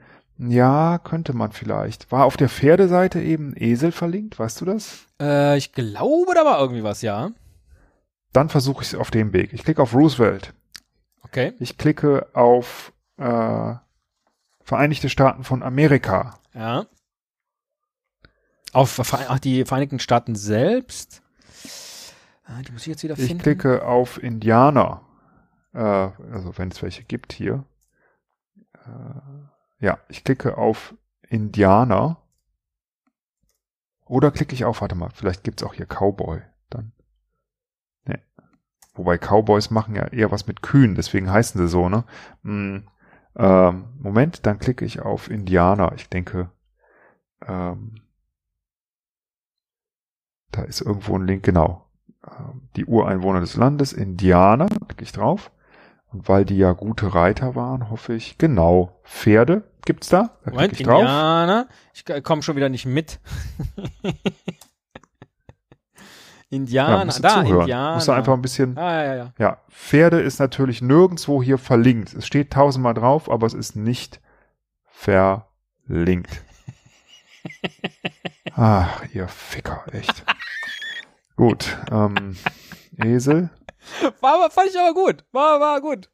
[0.49, 2.11] ja, könnte man vielleicht.
[2.11, 5.07] War auf der Pferdeseite eben Esel verlinkt, weißt du das?
[5.20, 7.30] Äh, ich glaube, da war irgendwie was, ja.
[8.32, 9.53] Dann versuche ich es auf dem Weg.
[9.53, 10.55] Ich klicke auf Roosevelt.
[11.24, 11.53] Okay.
[11.59, 13.74] Ich klicke auf äh,
[14.62, 16.38] Vereinigte Staaten von Amerika.
[16.55, 16.86] Ja.
[18.72, 21.22] Auf ach, die Vereinigten Staaten selbst.
[22.45, 23.43] Ah, Die muss ich jetzt wieder Ich finden.
[23.43, 25.03] klicke auf Indianer.
[25.74, 27.64] Äh, also wenn es welche gibt hier.
[28.74, 28.88] Äh,
[29.81, 30.95] ja, ich klicke auf
[31.28, 32.22] Indianer.
[34.07, 36.93] Oder klicke ich auf, warte mal, vielleicht gibt's auch hier Cowboy dann.
[38.05, 38.18] Nee.
[38.95, 42.05] Wobei Cowboys machen ja eher was mit Kühen, deswegen heißen sie so, ne?
[42.43, 42.89] Hm,
[43.37, 45.93] ähm, Moment, dann klicke ich auf Indianer.
[45.95, 46.51] Ich denke,
[47.47, 48.03] ähm,
[50.51, 51.91] da ist irgendwo ein Link, genau
[52.26, 55.51] ähm, die Ureinwohner des Landes, Indianer, klicke ich drauf.
[56.12, 60.72] Und weil die ja gute Reiter waren, hoffe ich, genau, Pferde gibt's da, da Moment,
[60.72, 61.01] ich drauf.
[61.01, 61.68] Indianer.
[61.95, 63.20] Ich komme schon wieder nicht mit.
[66.53, 67.61] Ja, Indianer, du da, zuhören.
[67.61, 67.95] Indianer.
[67.95, 69.33] Musst du einfach ein bisschen, ah, ja, ja, ja.
[69.39, 72.12] ja, Pferde ist natürlich nirgendwo hier verlinkt.
[72.12, 74.20] Es steht tausendmal drauf, aber es ist nicht
[74.87, 76.43] verlinkt.
[78.57, 80.24] Ach, ihr Ficker, echt.
[81.37, 82.37] Gut, ähm,
[82.99, 83.51] Esel.
[84.20, 85.24] War aber, fand ich aber gut.
[85.31, 86.11] War, war gut.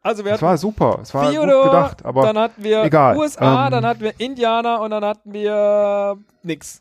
[0.00, 2.84] Also wir Es hatten war super, es war Theodor, gut gedacht, aber dann hatten wir
[2.84, 3.16] egal.
[3.16, 6.80] USA, Ähm, dann hatten wir Indianer und dann hatten wir nix.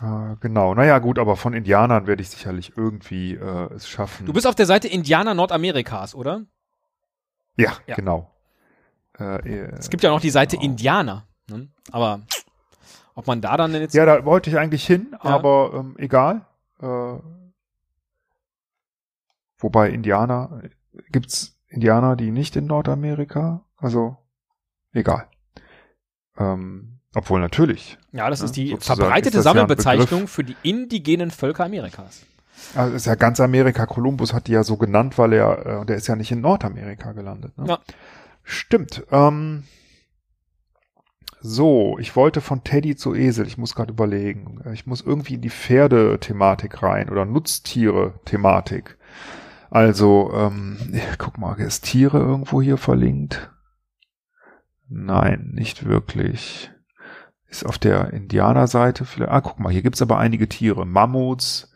[0.00, 4.26] Äh, genau, naja gut, aber von Indianern werde ich sicherlich irgendwie äh, es schaffen.
[4.26, 6.42] Du bist auf der Seite Indianer Nordamerikas, oder?
[7.56, 7.94] ja, Ja.
[7.96, 8.30] genau.
[9.20, 10.70] Äh, äh, Es gibt ja noch die Seite Genau.
[10.70, 11.26] Indianer.
[11.48, 11.68] Ne?
[11.92, 12.22] Aber
[13.14, 13.94] ob man da dann jetzt.
[13.94, 15.18] ja, da wollte ich eigentlich hin, Ja.
[15.30, 16.46] aber ähm, egal.
[16.82, 17.18] Äh,
[19.58, 20.62] wobei Indianer,
[21.10, 23.64] gibt's Indianer, die nicht in Nordamerika?
[23.76, 24.16] Also,
[24.92, 25.26] egal.
[26.38, 27.98] Ähm, obwohl natürlich.
[28.12, 30.30] Ja, das Ja, ist die verbreitete ist ja Sammelbezeichnung Begriff.
[30.30, 32.22] für die indigenen Völker Amerikas.
[32.74, 33.86] Also ist ja ganz Amerika.
[33.86, 37.12] Kolumbus hat die ja so genannt, weil er, äh, der ist ja nicht in Nordamerika
[37.12, 37.56] gelandet.
[37.58, 37.66] Ne?
[37.68, 37.78] Ja.
[38.42, 39.04] Stimmt.
[39.10, 39.64] Ähm,
[41.40, 43.46] so, ich wollte von Teddy zu Esel.
[43.46, 44.60] Ich muss gerade überlegen.
[44.72, 48.96] Ich muss irgendwie in die Pferde-Thematik rein oder Nutztiere-Thematik.
[49.74, 50.78] Also, ähm,
[51.18, 53.50] guck mal, ist Tiere irgendwo hier verlinkt?
[54.88, 56.70] Nein, nicht wirklich.
[57.48, 59.32] Ist auf der Indianerseite vielleicht.
[59.32, 60.86] Ah, guck mal, hier gibt's aber einige Tiere.
[60.86, 61.74] Mammuts,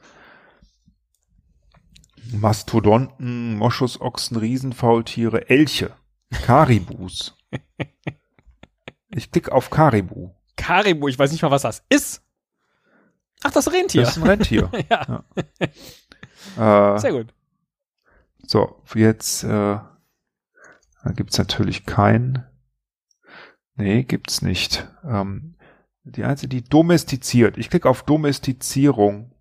[2.31, 5.91] Mastodonten, Moschusochsen, Riesenfaultiere, Elche,
[6.31, 7.37] Karibus.
[9.11, 10.31] Ich klicke auf Karibu.
[10.57, 12.23] Karibu, ich weiß nicht mal, was das ist.
[13.43, 14.03] Ach, das Rentier.
[14.03, 14.71] Das ist ein Rentier.
[14.89, 15.25] ja,
[16.95, 17.35] äh, sehr gut.
[18.51, 19.79] So, jetzt äh,
[21.15, 22.47] gibt's natürlich kein.
[23.77, 24.89] Nee, gibt's nicht.
[25.05, 25.57] Ähm,
[26.05, 27.59] die einzige, die domestiziert.
[27.59, 29.35] Ich klicke auf Domestizierung.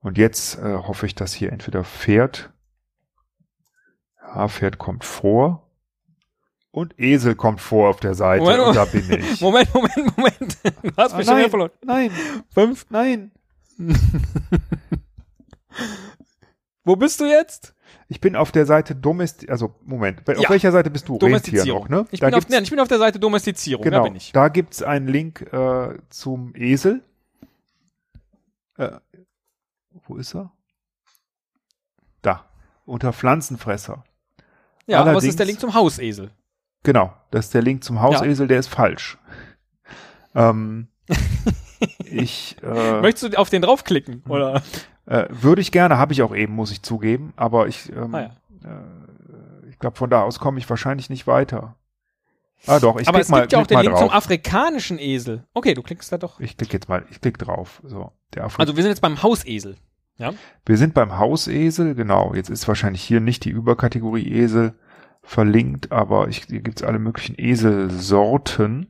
[0.00, 2.52] Und jetzt äh, hoffe ich, dass hier entweder Pferd.
[4.20, 5.70] Ja, Pferd kommt vor.
[6.72, 8.42] Und Esel kommt vor auf der Seite.
[8.42, 9.40] Moment, und da bin ich.
[9.40, 10.58] Moment, Moment, Moment.
[10.82, 11.70] Du hast Ah, mich schon wieder nein, verloren.
[11.84, 12.10] nein,
[12.50, 12.86] Fünf.
[12.90, 13.30] nein.
[16.84, 17.74] Wo bist du jetzt?
[18.08, 20.50] Ich bin auf der Seite Domest, also Moment, auf Ja.
[20.50, 21.18] welcher Seite bist du?
[21.18, 21.82] Domestizierung.
[21.84, 22.06] noch, ne?
[22.10, 23.84] Ich, da bin auf, nein, ich bin auf der Seite Domestizierung.
[23.84, 24.32] genau, Da bin ich.
[24.32, 27.02] da gibt's einen Link äh, zum Esel.
[28.78, 28.92] Äh,
[30.06, 30.52] wo ist er?
[32.84, 34.02] unter Pflanzenfresser.
[34.86, 36.32] Ja, aber es Allerdings- ist der Link zum Hausesel.
[36.82, 39.18] Genau, das ist der Link zum Hausesel, der ist falsch.
[40.34, 40.88] Ähm,
[42.04, 44.24] ich äh, Möchtest du auf den draufklicken?
[44.28, 44.62] Oder?
[45.06, 48.20] Äh, würde ich gerne, habe ich auch eben, muss ich zugeben, aber ich, ähm, Ah,
[48.20, 48.26] ja.
[48.64, 51.74] äh, ich glaube, von da aus komme ich wahrscheinlich nicht weiter.
[52.68, 54.00] Ah doch, ich Aber klick es mal, gibt ja auch den Link drauf.
[54.00, 55.44] zum afrikanischen Esel.
[55.52, 56.38] Okay, du klickst da doch.
[56.38, 57.80] ich klicke jetzt mal, ich klick drauf.
[57.84, 59.76] So, der Afri Also wir sind jetzt beim Hausesel.
[60.66, 62.32] Wir sind beim Hausesel, genau.
[62.34, 64.74] Jetzt ist wahrscheinlich hier nicht die Überkategorie Esel
[65.24, 68.86] verlinkt, aber ich, hier gibt's alle möglichen Eselsorten.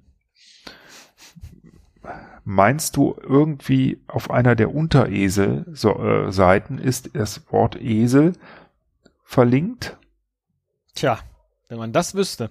[2.44, 8.32] Meinst du irgendwie auf einer der Unteresel-Seiten ist das Wort Esel
[9.24, 9.96] verlinkt?
[10.94, 11.18] Tja,
[11.68, 12.50] wenn man das wüsste.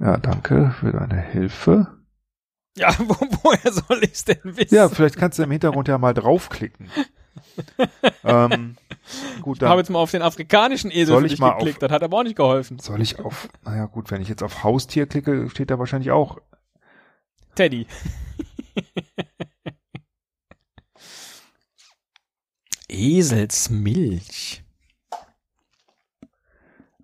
[0.00, 1.86] Ja, danke für deine Hilfe.
[2.76, 4.74] Ja, wo, woher soll ich es denn wissen?
[4.74, 6.90] Ja, vielleicht kannst du im Hintergrund ja mal draufklicken.
[8.24, 8.76] ähm,
[9.42, 11.82] gut, ich habe jetzt mal auf den afrikanischen Esel Soll ich mal auf- geklickt.
[11.82, 12.78] Das hat aber auch nicht geholfen.
[12.78, 16.38] soll ich auf, naja gut, wenn ich jetzt auf Haustier klicke, steht da wahrscheinlich auch
[17.54, 17.86] Teddy.
[23.30, 24.64] Eselsmilch.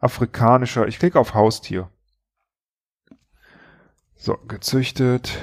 [0.00, 0.86] afrikanischer.
[0.86, 1.90] Ich klicke auf Haustier.
[4.16, 5.38] So, gezüchtet.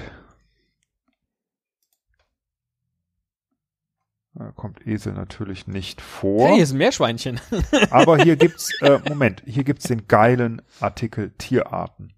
[4.55, 6.47] Kommt Esel natürlich nicht vor.
[6.47, 7.39] Hey, hier ist ein Meerschweinchen.
[7.91, 12.13] Aber hier gibt's, äh, Moment, hier gibt's den geilen Artikel Tierarten.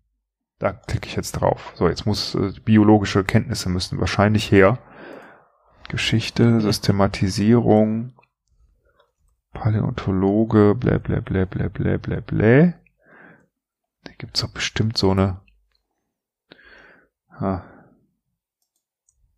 [0.59, 1.73] Da klicke ich jetzt drauf.
[1.75, 4.79] So, jetzt muss äh, biologische Kenntnisse müssen wahrscheinlich her.
[5.89, 8.13] Geschichte, Systematisierung,
[9.51, 12.73] Paläontologe, blä blä blä blä blä blä blä.
[14.03, 15.41] Da gibt's doch bestimmt so eine.
[17.29, 17.61] Ah,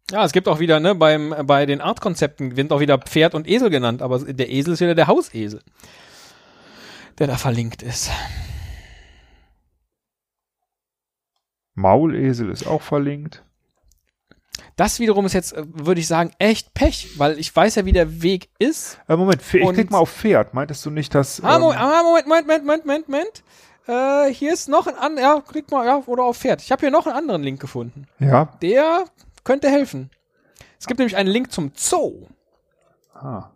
[0.10, 3.48] Ja, es gibt auch wieder, ne, beim, bei den Artkonzepten wird auch wieder Pferd und
[3.48, 5.62] Esel genannt, aber der Esel ist wieder der Hausesel,
[7.20, 8.10] der da verlinkt ist.
[11.76, 13.44] Maulesel ist auch verlinkt.
[14.78, 17.92] Das wiederum ist jetzt, äh, würde ich sagen, echt Pech, weil ich weiß ja, wie
[17.92, 19.00] der Weg ist.
[19.08, 20.54] Äh, Moment, ich klick mal auf Pferd.
[20.54, 21.44] Meintest du nicht, dass.
[21.44, 23.44] Ah, ähm, Moment, ah, Moment, Moment, Moment, Moment, Moment, Moment.
[24.30, 26.62] Äh, hier ist noch ein anderer, ja, klick mal, ja, oder auf Pferd.
[26.62, 28.08] Ich habe hier noch einen anderen Link gefunden.
[28.20, 29.06] ja, Der
[29.48, 30.10] könnte helfen.
[30.78, 32.28] Es gibt nämlich einen Link zum Zoo.
[33.14, 33.50] Ah.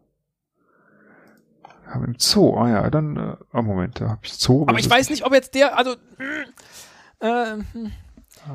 [1.85, 4.65] Aber im Zoo, ah ja, dann, äh, ah, Moment, da habe ich Zoo.
[4.67, 7.91] Aber ich weiß nicht, ob jetzt der, also, mm, äh, hm.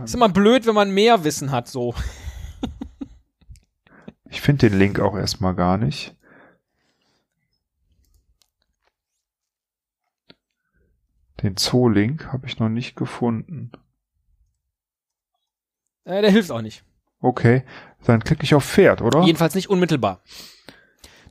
[0.02, 1.94] ist immer blöd, wenn man mehr Wissen hat, so.
[4.28, 6.14] Ich finde den Link auch erstmal gar nicht.
[11.42, 13.70] Den Zoo-Link habe ich noch nicht gefunden.
[16.04, 16.85] Äh, der hilft auch nicht.
[17.20, 17.64] Okay,
[18.04, 19.22] dann klicke ich auf Pferd, oder?
[19.22, 20.22] Jedenfalls nicht unmittelbar.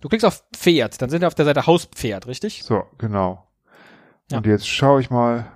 [0.01, 2.63] Du klickst auf Pferd, dann sind wir auf der Seite Hauspferd, richtig?
[2.63, 3.47] So, genau.
[4.29, 4.37] Ja.
[4.37, 5.51] Und jetzt schaue ich mal.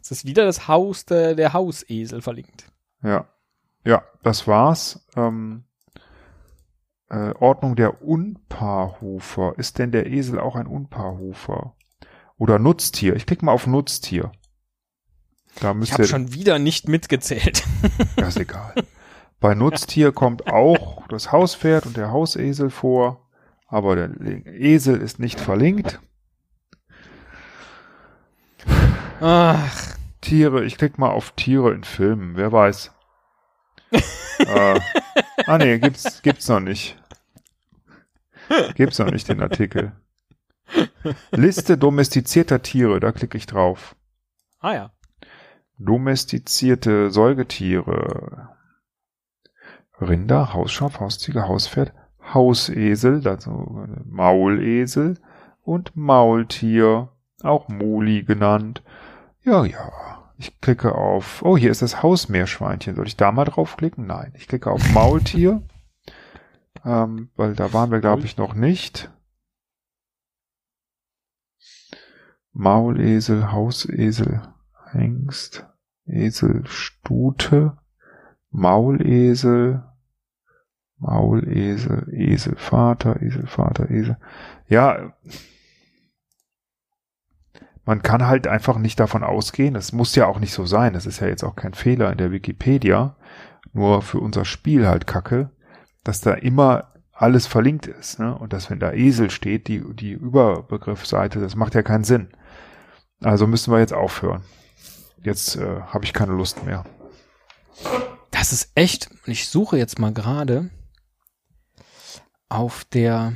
[0.00, 2.70] Es ist wieder das Haus der, der Hausesel verlinkt.
[3.02, 3.26] Ja,
[3.84, 5.04] ja, das war's.
[5.16, 5.64] Ähm,
[7.08, 9.54] äh, Ordnung der Unpaarhufer.
[9.58, 11.74] Ist denn der Esel auch ein Unpaarhufer?
[12.38, 13.16] Oder Nutztier?
[13.16, 14.32] Ich klicke mal auf Nutztier.
[15.60, 17.64] Da Ich müsst habe ihr, schon wieder nicht mitgezählt.
[18.16, 18.74] ja, ist egal.
[19.40, 23.28] Bei Nutztier kommt auch das Hauspferd und der Hausesel vor,
[23.68, 24.10] aber der
[24.46, 26.00] Esel ist nicht verlinkt.
[29.20, 32.92] Ach, Tiere, ich klicke mal auf Tiere in Filmen, wer weiß.
[34.38, 34.80] äh,
[35.46, 36.98] ah nee, gibt's, gibt's noch nicht.
[38.74, 39.92] Gibt's noch nicht den Artikel.
[41.30, 43.96] Liste domestizierter Tiere, da klicke ich drauf.
[44.60, 44.90] ah ja.
[45.78, 48.48] Domestizierte Säugetiere.
[50.00, 51.92] Rinder, Hausschaf, Haustiger, Hauspferd,
[52.32, 55.18] Hausesel, also Maulesel
[55.62, 57.08] und Maultier,
[57.42, 58.82] auch Muli genannt.
[59.42, 59.92] Ja, ja.
[60.38, 62.94] Ich klicke auf, oh, hier ist das Hausmeerschweinchen.
[62.94, 64.06] Soll ich da mal draufklicken?
[64.06, 64.32] Nein.
[64.36, 65.62] Ich klicke auf Maultier,
[66.84, 69.10] ähm, weil da waren wir, glaube ich, noch nicht.
[72.58, 74.40] Maulesel, Hausesel,
[74.90, 75.66] Hengst,
[76.06, 77.76] Esel, Stute,
[78.50, 79.84] Maulesel,
[80.96, 84.16] Maulesel, Eselvater, Eselvater, Esel.
[84.68, 85.12] Ja,
[87.84, 91.04] man kann halt einfach nicht davon ausgehen, das muss ja auch nicht so sein, das
[91.04, 93.16] ist ja jetzt auch kein Fehler in der Wikipedia,
[93.74, 95.50] nur für unser Spiel halt kacke,
[96.04, 98.34] dass da immer alles verlinkt ist, ne?
[98.34, 102.28] Und dass wenn da Esel steht, die, die Überbegriffsseite, das macht ja keinen Sinn.
[103.22, 104.42] Also müssen wir jetzt aufhören.
[105.22, 106.84] Jetzt äh, habe ich keine Lust mehr.
[108.30, 110.70] Das ist echt, ich suche jetzt mal gerade
[112.48, 113.32] auf der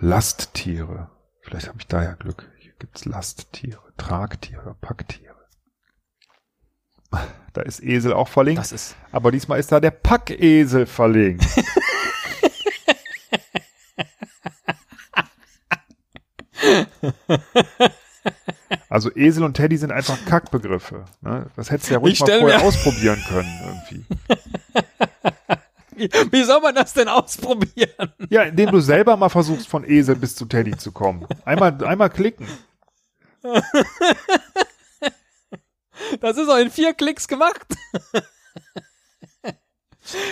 [0.00, 1.10] Lasttiere.
[1.42, 2.50] Vielleicht habe ich da ja Glück.
[2.58, 5.36] Hier gibt's Lasttiere, Tragtiere, Packtiere.
[7.52, 8.60] Da ist Esel auch verlinkt.
[8.60, 11.44] Das ist aber diesmal ist da der Packesel verlinkt.
[18.88, 21.04] Also Esel und Teddy sind einfach Kackbegriffe.
[21.20, 21.46] Ne?
[21.56, 24.04] Das hättest du ja ruhig Ich mal vorher ausprobieren können irgendwie.
[25.96, 28.12] Wie, wie soll man das denn ausprobieren?
[28.30, 31.26] Ja, indem du selber mal versuchst, von Esel bis zu Teddy zu kommen.
[31.44, 32.46] Einmal, einmal klicken.
[36.22, 37.66] Das ist auch in vier Klicks gemacht.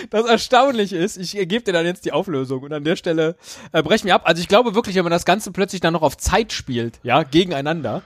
[0.09, 3.35] Das Erstaunliche ist, ich gebe dir dann jetzt die Auflösung und an der Stelle
[3.71, 4.23] äh, brechen wir ab.
[4.25, 7.23] Also ich glaube wirklich, wenn man das Ganze plötzlich dann noch auf Zeit spielt, ja,
[7.23, 8.01] gegeneinander,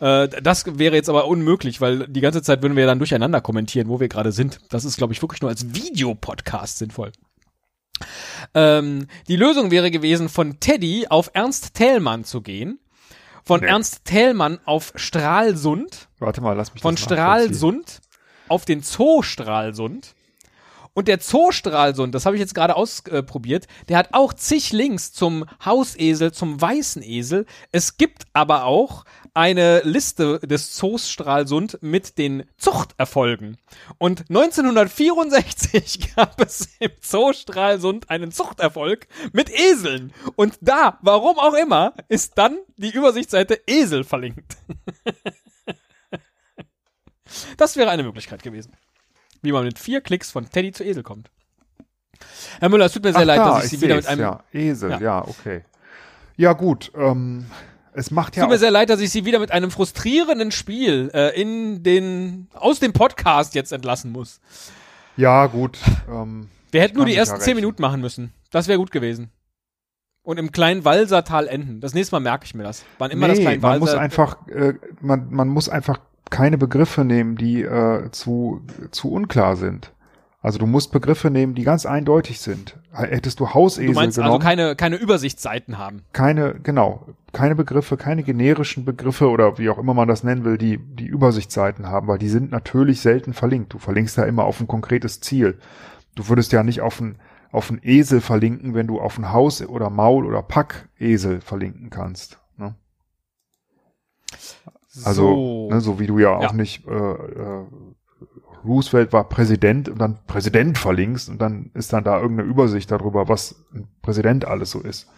[0.00, 3.88] äh, das wäre jetzt aber unmöglich, weil die ganze Zeit würden wir dann durcheinander kommentieren,
[3.88, 4.60] wo wir gerade sind.
[4.70, 7.12] Das ist, glaube ich, wirklich nur als Videopodcast sinnvoll.
[8.54, 12.78] Ähm, die Lösung wäre gewesen, von Teddy auf Ernst Thälmann zu gehen,
[13.44, 13.66] von Nee.
[13.66, 16.96] Ernst Thälmann auf Stralsund, Warte mal, lass mich von.
[16.96, 18.00] Stralsund
[18.48, 20.14] auf den Zoo Stralsund.
[20.98, 25.12] Und der Zoo Stralsund, das habe ich jetzt gerade ausprobiert, der hat auch zig Links
[25.12, 27.46] zum Hausesel, zum weißen Esel.
[27.70, 33.58] Es gibt aber auch eine Liste des Zoos Stralsund mit den Zuchterfolgen.
[33.98, 40.12] Und 1964 gab es im Zoo Stralsund einen Zuchterfolg mit Eseln.
[40.34, 44.56] Und da, warum auch immer, ist dann die Übersichtsseite Esel verlinkt.
[47.58, 48.72] Das wäre eine Möglichkeit gewesen.
[49.42, 51.30] Wie man mit vier Klicks von Teddy zu Esel kommt.
[52.60, 54.20] Herr Müller, es tut mir sehr Ach, leid, da, dass ich Sie wieder mit einem.
[54.20, 55.00] Ja, Esel, Ja.
[55.00, 55.64] ja, okay.
[56.36, 56.90] Ja, gut.
[56.96, 57.46] Ähm,
[57.92, 60.50] es macht Es ja tut mir sehr leid, dass ich Sie wieder mit einem frustrierenden
[60.52, 64.40] Spiel äh, in den aus dem Podcast jetzt entlassen muss.
[65.16, 65.78] Ja, gut.
[66.08, 67.56] Ähm, Wir hätten nur die ersten zehn.
[67.56, 68.32] Minuten machen müssen.
[68.50, 69.30] Das wäre gut gewesen.
[70.22, 71.80] Und im kleinen Walsertal enden.
[71.80, 72.84] Das nächste Mal merke ich mir das.
[72.98, 76.00] Wann immer das nee, kleine man muss einfach, äh, man, man muss einfach
[76.30, 79.92] keine Begriffe nehmen, die äh, zu, zu unklar sind.
[80.40, 82.78] Also du musst Begriffe nehmen, die ganz eindeutig sind.
[82.92, 86.04] Hättest du Hausesel Du meinst genommen, also keine, keine Übersichtsseiten haben.
[86.12, 90.56] keine, genau, keine Begriffe, keine generischen Begriffe oder wie auch immer man das nennen will,
[90.56, 93.72] die die Übersichtsseiten haben, weil die sind natürlich selten verlinkt.
[93.74, 95.58] Du verlinkst ja immer auf ein konkretes Ziel.
[96.14, 97.18] Du würdest ja nicht auf ein
[97.50, 102.38] auf ein Esel verlinken, wenn du auf ein Haus oder Maul oder Packesel verlinken kannst.
[102.56, 102.74] Ne?
[105.06, 105.68] Also so.
[105.70, 106.52] ne, so wie du ja auch Ja.
[106.52, 107.64] nicht äh, äh,
[108.64, 113.28] Roosevelt war Präsident und dann Präsident verlinkst und dann ist dann da irgendeine Übersicht darüber,
[113.28, 115.08] was ein Präsident alles so ist.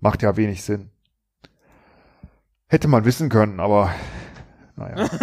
[0.00, 0.90] Macht ja wenig Sinn.
[2.66, 3.90] Hätte man wissen können, aber
[4.76, 5.08] naja.